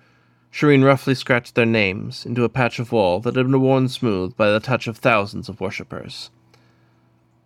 Shirin 0.52 0.84
roughly 0.84 1.14
scratched 1.14 1.54
their 1.54 1.66
names 1.66 2.24
into 2.24 2.44
a 2.44 2.48
patch 2.48 2.78
of 2.78 2.92
wall 2.92 3.20
that 3.20 3.36
had 3.36 3.50
been 3.50 3.60
worn 3.60 3.88
smooth 3.88 4.36
by 4.36 4.50
the 4.50 4.60
touch 4.60 4.86
of 4.86 4.96
thousands 4.96 5.48
of 5.48 5.60
worshippers. 5.60 6.30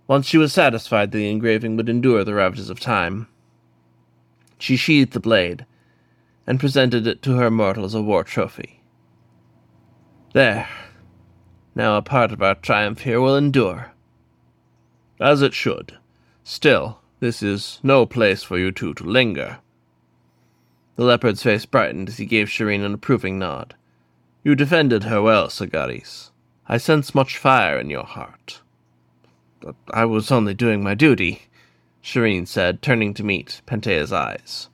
Once 0.07 0.27
she 0.27 0.37
was 0.37 0.53
satisfied 0.53 1.11
that 1.13 1.19
the 1.19 1.31
engraving 1.31 1.77
would 1.77 1.89
endure 1.89 2.25
the 2.25 2.35
ravages 2.35 2.69
of 2.69 2.79
time, 2.79 3.27
she 4.59 4.77
sheathed 4.77 5.13
the 5.13 5.21
blade 5.21 5.65
and 6.47 6.61
presented 6.61 7.07
it 7.07 7.23
to 7.23 7.37
her 7.37 7.51
mortal 7.51 7.85
as 7.85 7.95
a 7.95 8.03
war 8.03 8.23
trophy. 8.23 8.83
There. 10.35 10.69
Now 11.75 11.97
a 11.97 12.03
part 12.03 12.33
of 12.33 12.43
our 12.43 12.55
triumph 12.57 13.01
here 13.01 13.21
will 13.21 13.37
endure. 13.37 13.93
As 15.19 15.43
it 15.43 15.55
should. 15.55 15.97
Still, 16.45 17.01
this 17.21 17.43
is 17.43 17.81
no 17.83 18.05
place 18.05 18.43
for 18.43 18.59
you 18.59 18.73
two 18.73 18.93
to 18.95 19.05
linger. 19.05 19.59
The 21.01 21.07
leopard's 21.07 21.43
face 21.43 21.65
brightened 21.65 22.11
as 22.11 22.19
he 22.19 22.27
gave 22.27 22.51
Shirin 22.51 22.85
an 22.85 22.93
approving 22.93 23.39
nod. 23.39 23.75
You 24.45 24.55
defended 24.55 25.05
her 25.05 25.23
well, 25.23 25.49
Sagaris. 25.49 26.31
I 26.69 26.77
sense 26.77 27.15
much 27.15 27.39
fire 27.39 27.79
in 27.79 27.89
your 27.89 28.05
heart. 28.05 28.61
But 29.61 29.77
I 29.95 30.05
was 30.05 30.31
only 30.31 30.53
doing 30.53 30.83
my 30.83 30.95
duty, 30.95 31.45
Shirin 32.03 32.47
said, 32.47 32.83
turning 32.83 33.15
to 33.15 33.25
meet 33.25 33.63
Pantea's 33.67 34.13
eyes. 34.13 34.69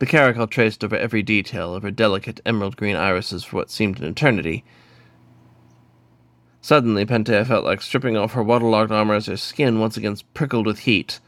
The 0.00 0.06
caracal 0.06 0.48
traced 0.48 0.82
over 0.82 0.96
every 0.96 1.22
detail 1.22 1.72
of 1.72 1.84
her 1.84 1.92
delicate 1.92 2.40
emerald 2.44 2.76
green 2.76 2.96
irises 2.96 3.44
for 3.44 3.58
what 3.58 3.70
seemed 3.70 4.00
an 4.00 4.06
eternity. 4.06 4.64
Suddenly, 6.60 7.06
Pantea 7.06 7.46
felt 7.46 7.64
like 7.64 7.80
stripping 7.80 8.16
off 8.16 8.32
her 8.32 8.42
waterlogged 8.42 8.90
armor 8.90 9.14
as 9.14 9.26
her 9.26 9.36
skin 9.36 9.78
once 9.78 9.96
again 9.96 10.16
prickled 10.34 10.66
with 10.66 10.80
heat. 10.80 11.20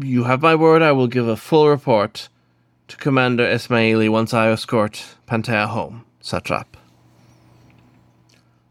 You 0.00 0.24
have 0.24 0.42
my 0.42 0.54
word 0.54 0.80
I 0.80 0.92
will 0.92 1.08
give 1.08 1.26
a 1.26 1.36
full 1.36 1.68
report 1.68 2.28
to 2.86 2.96
Commander 2.96 3.44
Ismaili 3.44 4.08
once 4.08 4.32
I 4.32 4.48
escort 4.48 5.16
Pantea 5.26 5.66
home, 5.66 6.04
Satrap. 6.22 6.76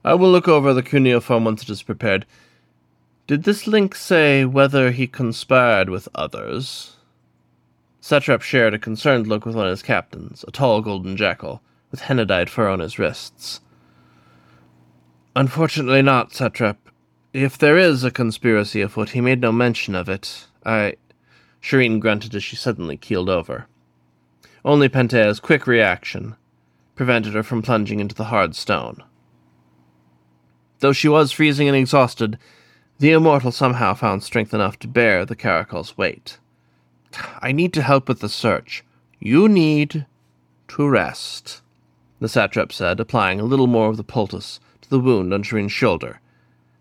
I 0.05 0.13
will 0.13 0.31
look 0.31 0.47
over 0.47 0.73
the 0.73 0.81
cuneiform 0.81 1.43
once 1.43 1.63
it 1.63 1.69
is 1.69 1.83
prepared. 1.83 2.25
Did 3.27 3.43
this 3.43 3.67
link 3.67 3.93
say 3.93 4.45
whether 4.45 4.91
he 4.91 5.05
conspired 5.05 5.89
with 5.89 6.07
others? 6.15 6.95
Satrap 8.01 8.41
shared 8.41 8.73
a 8.73 8.79
concerned 8.79 9.27
look 9.27 9.45
with 9.45 9.53
one 9.53 9.65
of 9.65 9.71
his 9.71 9.83
captains, 9.83 10.45
a 10.47 10.51
tall 10.51 10.79
golden 10.79 11.17
jackal, 11.17 11.61
with 11.91 11.99
henna-dyed 11.99 12.49
fur 12.49 12.69
on 12.69 12.79
his 12.79 12.97
wrists. 12.97 13.59
Unfortunately 15.35 16.01
not, 16.01 16.31
Satrap. 16.31 16.77
If 17.33 17.57
there 17.57 17.77
is 17.77 18.05
a 18.05 18.11
conspiracy 18.11 18.79
afoot, 18.79 19.09
he 19.09 19.19
made 19.19 19.41
no 19.41 19.51
mention 19.51 19.93
of 19.93 20.07
it. 20.07 20.45
I 20.65 20.95
Shirin 21.61 21.99
grunted 21.99 22.35
as 22.35 22.43
she 22.43 22.55
suddenly 22.55 22.97
keeled 22.97 23.29
over. 23.29 23.67
Only 24.63 24.89
Pantea's 24.89 25.39
quick 25.39 25.67
reaction 25.67 26.35
prevented 26.95 27.33
her 27.33 27.43
from 27.43 27.61
plunging 27.61 27.99
into 27.99 28.15
the 28.15 28.25
hard 28.25 28.55
stone. 28.55 29.03
Though 30.79 30.93
she 30.93 31.07
was 31.07 31.31
freezing 31.31 31.67
and 31.67 31.77
exhausted, 31.77 32.37
the 32.99 33.11
immortal 33.11 33.51
somehow 33.51 33.93
found 33.93 34.23
strength 34.23 34.53
enough 34.53 34.77
to 34.79 34.87
bear 34.87 35.25
the 35.25 35.35
caracal's 35.35 35.97
weight. 35.97 36.39
I 37.39 37.51
need 37.51 37.73
to 37.73 37.81
help 37.81 38.07
with 38.07 38.19
the 38.19 38.29
search. 38.29 38.83
You 39.19 39.47
need 39.47 40.05
to 40.69 40.87
rest, 40.87 41.61
the 42.19 42.29
satrap 42.29 42.71
said, 42.71 42.99
applying 42.99 43.39
a 43.39 43.45
little 43.45 43.67
more 43.67 43.89
of 43.89 43.97
the 43.97 44.03
poultice 44.03 44.59
to 44.81 44.89
the 44.89 44.99
wound 44.99 45.33
on 45.33 45.43
Shirin's 45.43 45.71
shoulder, 45.71 46.19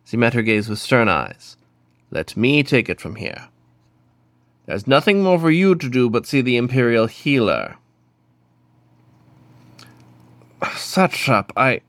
he 0.08 0.16
met 0.16 0.34
her 0.34 0.42
gaze 0.42 0.68
with 0.68 0.78
stern 0.78 1.08
eyes. 1.08 1.56
Let 2.10 2.36
me 2.36 2.62
take 2.62 2.88
it 2.88 3.00
from 3.00 3.16
here. 3.16 3.48
There's 4.66 4.86
nothing 4.86 5.22
more 5.22 5.38
for 5.38 5.50
you 5.50 5.74
to 5.76 5.88
do 5.88 6.10
but 6.10 6.26
see 6.26 6.40
the 6.40 6.56
Imperial 6.56 7.06
healer. 7.06 7.76
Satrap, 10.62 11.50
I. 11.56 11.80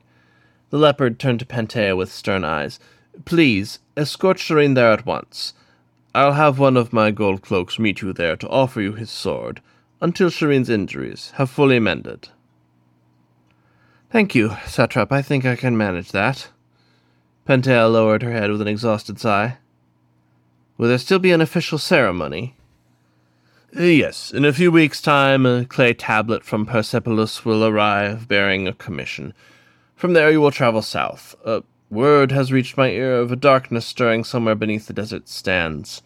The 0.70 0.78
leopard 0.78 1.18
turned 1.18 1.40
to 1.40 1.46
Pantea 1.46 1.96
with 1.96 2.12
stern 2.12 2.44
eyes. 2.44 2.78
Please, 3.24 3.80
escort 3.96 4.38
Shirin 4.38 4.74
there 4.74 4.92
at 4.92 5.06
once. 5.06 5.54
I'll 6.14 6.34
have 6.34 6.58
one 6.58 6.76
of 6.76 6.92
my 6.92 7.10
gold 7.10 7.42
cloaks 7.42 7.78
meet 7.78 8.00
you 8.00 8.12
there 8.12 8.36
to 8.36 8.48
offer 8.48 8.80
you 8.80 8.92
his 8.92 9.10
sword 9.10 9.60
until 10.00 10.30
Shirin's 10.30 10.70
injuries 10.70 11.32
have 11.36 11.50
fully 11.50 11.80
mended. 11.80 12.28
Thank 14.10 14.34
you, 14.34 14.50
Satrap. 14.66 15.10
I 15.10 15.22
think 15.22 15.44
I 15.44 15.56
can 15.56 15.76
manage 15.76 16.12
that. 16.12 16.48
Pantea 17.46 17.90
lowered 17.90 18.22
her 18.22 18.32
head 18.32 18.50
with 18.50 18.60
an 18.60 18.68
exhausted 18.68 19.18
sigh. 19.18 19.58
Will 20.76 20.88
there 20.88 20.98
still 20.98 21.18
be 21.18 21.32
an 21.32 21.40
official 21.40 21.78
ceremony? 21.78 22.54
Yes, 23.74 24.32
in 24.32 24.46
a 24.46 24.52
few 24.52 24.72
weeks' 24.72 25.02
time, 25.02 25.44
a 25.44 25.66
clay 25.66 25.92
tablet 25.92 26.42
from 26.42 26.64
Persepolis 26.64 27.44
will 27.44 27.64
arrive 27.64 28.26
bearing 28.26 28.66
a 28.66 28.72
commission. 28.72 29.34
From 29.94 30.14
there, 30.14 30.30
you 30.30 30.40
will 30.40 30.50
travel 30.50 30.80
south. 30.80 31.34
A 31.44 31.62
word 31.90 32.32
has 32.32 32.50
reached 32.50 32.78
my 32.78 32.88
ear 32.88 33.20
of 33.20 33.30
a 33.30 33.36
darkness 33.36 33.84
stirring 33.84 34.24
somewhere 34.24 34.54
beneath 34.54 34.86
the 34.86 34.94
desert 34.94 35.28
stands. 35.28 36.02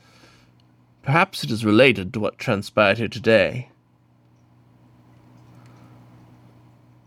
Perhaps 1.02 1.44
it 1.44 1.52
is 1.52 1.64
related 1.64 2.12
to 2.12 2.20
what 2.20 2.36
transpired 2.36 2.98
here 2.98 3.08
today. 3.08 3.68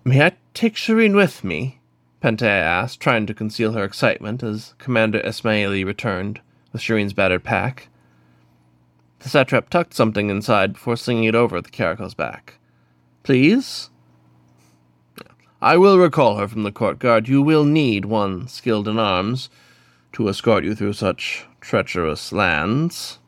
May 0.05 0.25
I 0.25 0.33
take 0.53 0.75
Shirin 0.75 1.15
with 1.15 1.43
me? 1.43 1.79
Pantea 2.21 2.47
asked, 2.47 3.01
trying 3.01 3.25
to 3.25 3.33
conceal 3.33 3.73
her 3.73 3.83
excitement 3.83 4.41
as 4.41 4.73
Commander 4.77 5.19
Ismaili 5.19 5.85
returned 5.85 6.39
with 6.71 6.81
Shirin's 6.81 7.13
battered 7.13 7.43
pack. 7.43 7.89
The 9.19 9.29
satrap 9.29 9.69
tucked 9.69 9.93
something 9.93 10.29
inside 10.29 10.73
before 10.73 10.97
slinging 10.97 11.23
it 11.25 11.35
over 11.35 11.61
the 11.61 11.69
caracal's 11.69 12.13
back. 12.13 12.59
Please? 13.23 13.89
I 15.61 15.77
will 15.77 15.97
recall 15.97 16.37
her 16.37 16.47
from 16.47 16.63
the 16.63 16.71
courtyard. 16.71 17.27
You 17.27 17.41
will 17.41 17.65
need 17.65 18.05
one 18.05 18.47
skilled 18.47 18.87
in 18.87 18.99
arms 18.99 19.49
to 20.13 20.29
escort 20.29 20.63
you 20.63 20.75
through 20.75 20.93
such 20.93 21.45
treacherous 21.59 22.31
lands. 22.31 23.19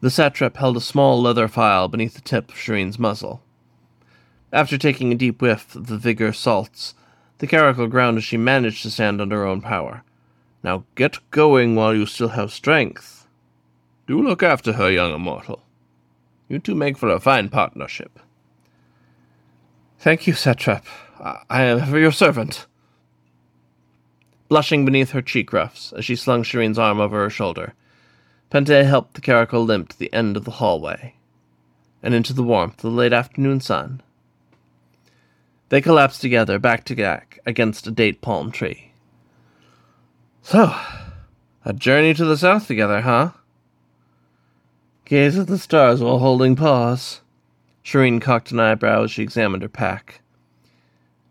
The 0.00 0.10
satrap 0.10 0.56
held 0.58 0.76
a 0.76 0.82
small 0.82 1.20
leather 1.20 1.48
file 1.48 1.88
beneath 1.88 2.14
the 2.14 2.20
tip 2.20 2.50
of 2.50 2.58
Shirin's 2.58 2.98
muzzle. 2.98 3.42
After 4.52 4.78
taking 4.78 5.10
a 5.10 5.16
deep 5.16 5.42
whiff 5.42 5.74
of 5.74 5.88
the 5.88 5.98
vigor 5.98 6.32
salts, 6.32 6.94
the 7.38 7.46
Caracal 7.46 7.88
ground 7.88 8.18
as 8.18 8.24
she 8.24 8.36
managed 8.36 8.82
to 8.82 8.90
stand 8.90 9.20
under 9.20 9.38
her 9.38 9.46
own 9.46 9.60
power. 9.60 10.04
Now 10.64 10.84
get 10.94 11.18
going 11.30 11.76
while 11.76 11.94
you 11.94 12.06
still 12.06 12.30
have 12.30 12.50
strength. 12.50 13.28
Do 14.06 14.20
look 14.20 14.42
after 14.42 14.72
her, 14.72 14.90
young 14.90 15.14
immortal. 15.14 15.62
You 16.48 16.58
two 16.58 16.74
make 16.74 16.96
for 16.96 17.10
a 17.10 17.20
fine 17.20 17.50
partnership. 17.50 18.18
Thank 19.98 20.26
you, 20.26 20.32
Satrap. 20.32 20.84
I 21.20 21.64
am 21.64 21.80
ever 21.80 21.98
your 21.98 22.12
servant. 22.12 22.66
Blushing 24.48 24.86
beneath 24.86 25.10
her 25.10 25.22
cheek 25.22 25.52
ruffs 25.52 25.92
as 25.92 26.06
she 26.06 26.16
slung 26.16 26.42
Shirin's 26.42 26.78
arm 26.78 26.98
over 26.98 27.22
her 27.22 27.30
shoulder, 27.30 27.74
Pantea 28.50 28.84
helped 28.86 29.14
the 29.14 29.20
Caracal 29.20 29.64
limp 29.64 29.90
to 29.90 29.98
the 29.98 30.12
end 30.14 30.36
of 30.36 30.44
the 30.44 30.52
hallway 30.52 31.14
and 32.02 32.14
into 32.14 32.32
the 32.32 32.42
warmth 32.42 32.76
of 32.76 32.90
the 32.90 32.96
late 32.96 33.12
afternoon 33.12 33.60
sun. 33.60 34.02
They 35.68 35.82
collapsed 35.82 36.20
together, 36.20 36.58
back 36.58 36.84
to 36.84 36.94
back, 36.94 37.38
against 37.44 37.86
a 37.86 37.90
date 37.90 38.22
palm 38.22 38.50
tree. 38.50 38.93
So, 40.46 40.76
a 41.64 41.72
journey 41.72 42.12
to 42.12 42.24
the 42.26 42.36
south 42.36 42.66
together, 42.66 43.00
huh? 43.00 43.30
Gaze 45.06 45.38
at 45.38 45.46
the 45.46 45.56
stars 45.56 46.02
while 46.02 46.18
holding 46.18 46.54
paws. 46.54 47.22
Shirin 47.82 48.20
cocked 48.20 48.52
an 48.52 48.60
eyebrow 48.60 49.04
as 49.04 49.10
she 49.10 49.22
examined 49.22 49.62
her 49.62 49.70
pack. 49.70 50.20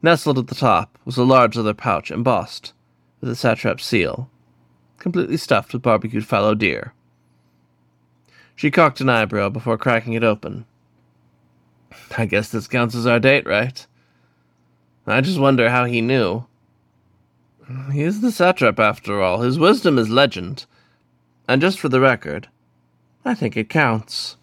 Nestled 0.02 0.40
at 0.40 0.48
the 0.48 0.56
top 0.56 0.98
was 1.06 1.16
a 1.18 1.24
large 1.24 1.56
leather 1.56 1.76
pouch 1.76 2.10
embossed 2.10 2.74
with 3.22 3.30
a 3.30 3.36
satrap's 3.36 3.86
seal, 3.86 4.32
completely 4.98 5.38
stuffed 5.38 5.74
with 5.74 5.84
barbecued 5.84 6.26
fallow 6.26 6.56
deer. 6.56 6.96
She 8.56 8.72
cocked 8.72 9.00
an 9.00 9.10
eyebrow 9.10 9.50
before 9.50 9.78
cracking 9.78 10.14
it 10.14 10.24
open. 10.24 10.66
I 12.18 12.26
guess 12.26 12.50
this 12.50 12.68
counts 12.68 12.96
as 12.96 13.06
our 13.06 13.20
date, 13.20 13.46
right? 13.46 13.86
I 15.06 15.22
just 15.22 15.40
wonder 15.40 15.70
how 15.70 15.86
he 15.86 16.02
knew. 16.02 16.48
He 17.92 18.02
is 18.02 18.22
the 18.22 18.32
satrap, 18.32 18.80
after 18.80 19.22
all. 19.22 19.42
His 19.42 19.60
wisdom 19.60 19.98
is 19.98 20.10
legend. 20.10 20.66
And 21.48 21.62
just 21.62 21.80
for 21.80 21.90
the 21.90 22.00
record, 22.00 22.48
I 23.26 23.34
think 23.34 23.56
it 23.56 23.70
counts. 23.70 24.38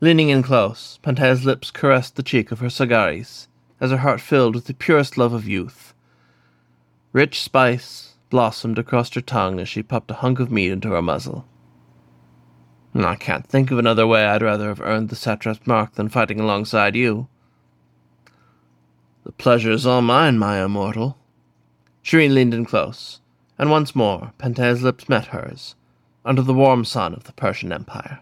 Leaning 0.00 0.30
in 0.30 0.42
close, 0.42 0.98
Pantea's 1.02 1.44
lips 1.44 1.70
caressed 1.70 2.16
the 2.16 2.22
cheek 2.22 2.50
of 2.50 2.60
her 2.60 2.68
Sagaris, 2.68 3.48
as 3.80 3.90
her 3.90 3.98
heart 3.98 4.20
filled 4.20 4.54
with 4.54 4.66
the 4.66 4.74
purest 4.74 5.18
love 5.18 5.32
of 5.32 5.48
youth. 5.48 5.94
Rich 7.12 7.40
spice 7.42 8.14
blossomed 8.30 8.78
across 8.78 9.12
her 9.14 9.20
tongue 9.20 9.60
as 9.60 9.68
she 9.68 9.82
popped 9.82 10.10
a 10.10 10.14
hunk 10.14 10.40
of 10.40 10.50
meat 10.50 10.70
into 10.70 10.90
her 10.90 11.02
muzzle. 11.02 11.46
Hmm, 12.92 13.04
I 13.04 13.16
can't 13.16 13.46
think 13.46 13.70
of 13.70 13.78
another 13.78 14.06
way 14.06 14.24
I'd 14.24 14.42
rather 14.42 14.68
have 14.68 14.80
earned 14.80 15.10
the 15.10 15.16
satrap's 15.16 15.66
mark 15.66 15.94
than 15.94 16.08
fighting 16.08 16.40
alongside 16.40 16.96
you. 16.96 17.28
The 19.24 19.32
pleasure 19.32 19.70
is 19.70 19.86
all 19.86 20.02
mine, 20.02 20.38
my 20.38 20.64
immortal. 20.64 21.18
Shirin 22.02 22.34
leaned 22.34 22.54
in 22.54 22.64
close, 22.64 23.20
and 23.58 23.70
once 23.70 23.94
more 23.94 24.32
Pantea's 24.38 24.82
lips 24.82 25.08
met 25.08 25.26
hers, 25.26 25.74
under 26.24 26.42
the 26.42 26.54
warm 26.54 26.84
sun 26.84 27.14
of 27.14 27.24
the 27.24 27.32
Persian 27.32 27.72
Empire. 27.72 28.20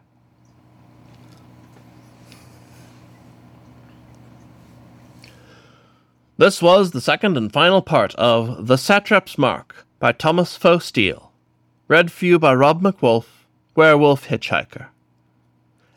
This 6.39 6.63
was 6.63 6.93
the 6.93 7.01
second 7.01 7.37
and 7.37 7.53
final 7.53 7.83
part 7.83 8.15
of 8.15 8.69
The 8.69 8.79
Satrap's 8.79 9.37
Mark 9.37 9.85
by 9.99 10.13
Thomas 10.13 10.57
Faux 10.57 10.85
Steele, 10.85 11.33
read 11.89 12.13
for 12.13 12.27
you 12.27 12.39
by 12.39 12.55
Rob 12.55 12.81
MacWolf, 12.81 13.25
Werewolf 13.75 14.29
Hitchhiker. 14.29 14.87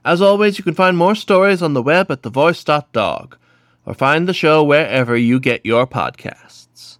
As 0.04 0.20
always, 0.20 0.58
you 0.58 0.63
can 0.63 0.74
find 0.74 0.98
more 0.98 1.13
stories 1.13 1.62
on 1.62 1.74
the 1.74 1.84
web 1.84 2.10
at 2.10 2.24
thevoice.dog, 2.24 3.38
or 3.86 3.94
find 3.94 4.28
the 4.28 4.34
show 4.34 4.63
wherever 4.63 5.15
you 5.15 5.39
get 5.39 5.63
your 5.63 5.86
podcasts. 5.86 6.98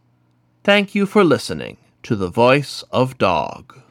Thank 0.64 0.94
you 0.94 1.08
for 1.08 1.24
listening 1.24 1.78
to 2.04 2.16
The 2.16 2.30
Voice 2.30 2.84
of 2.92 3.18
Dog. 3.18 3.82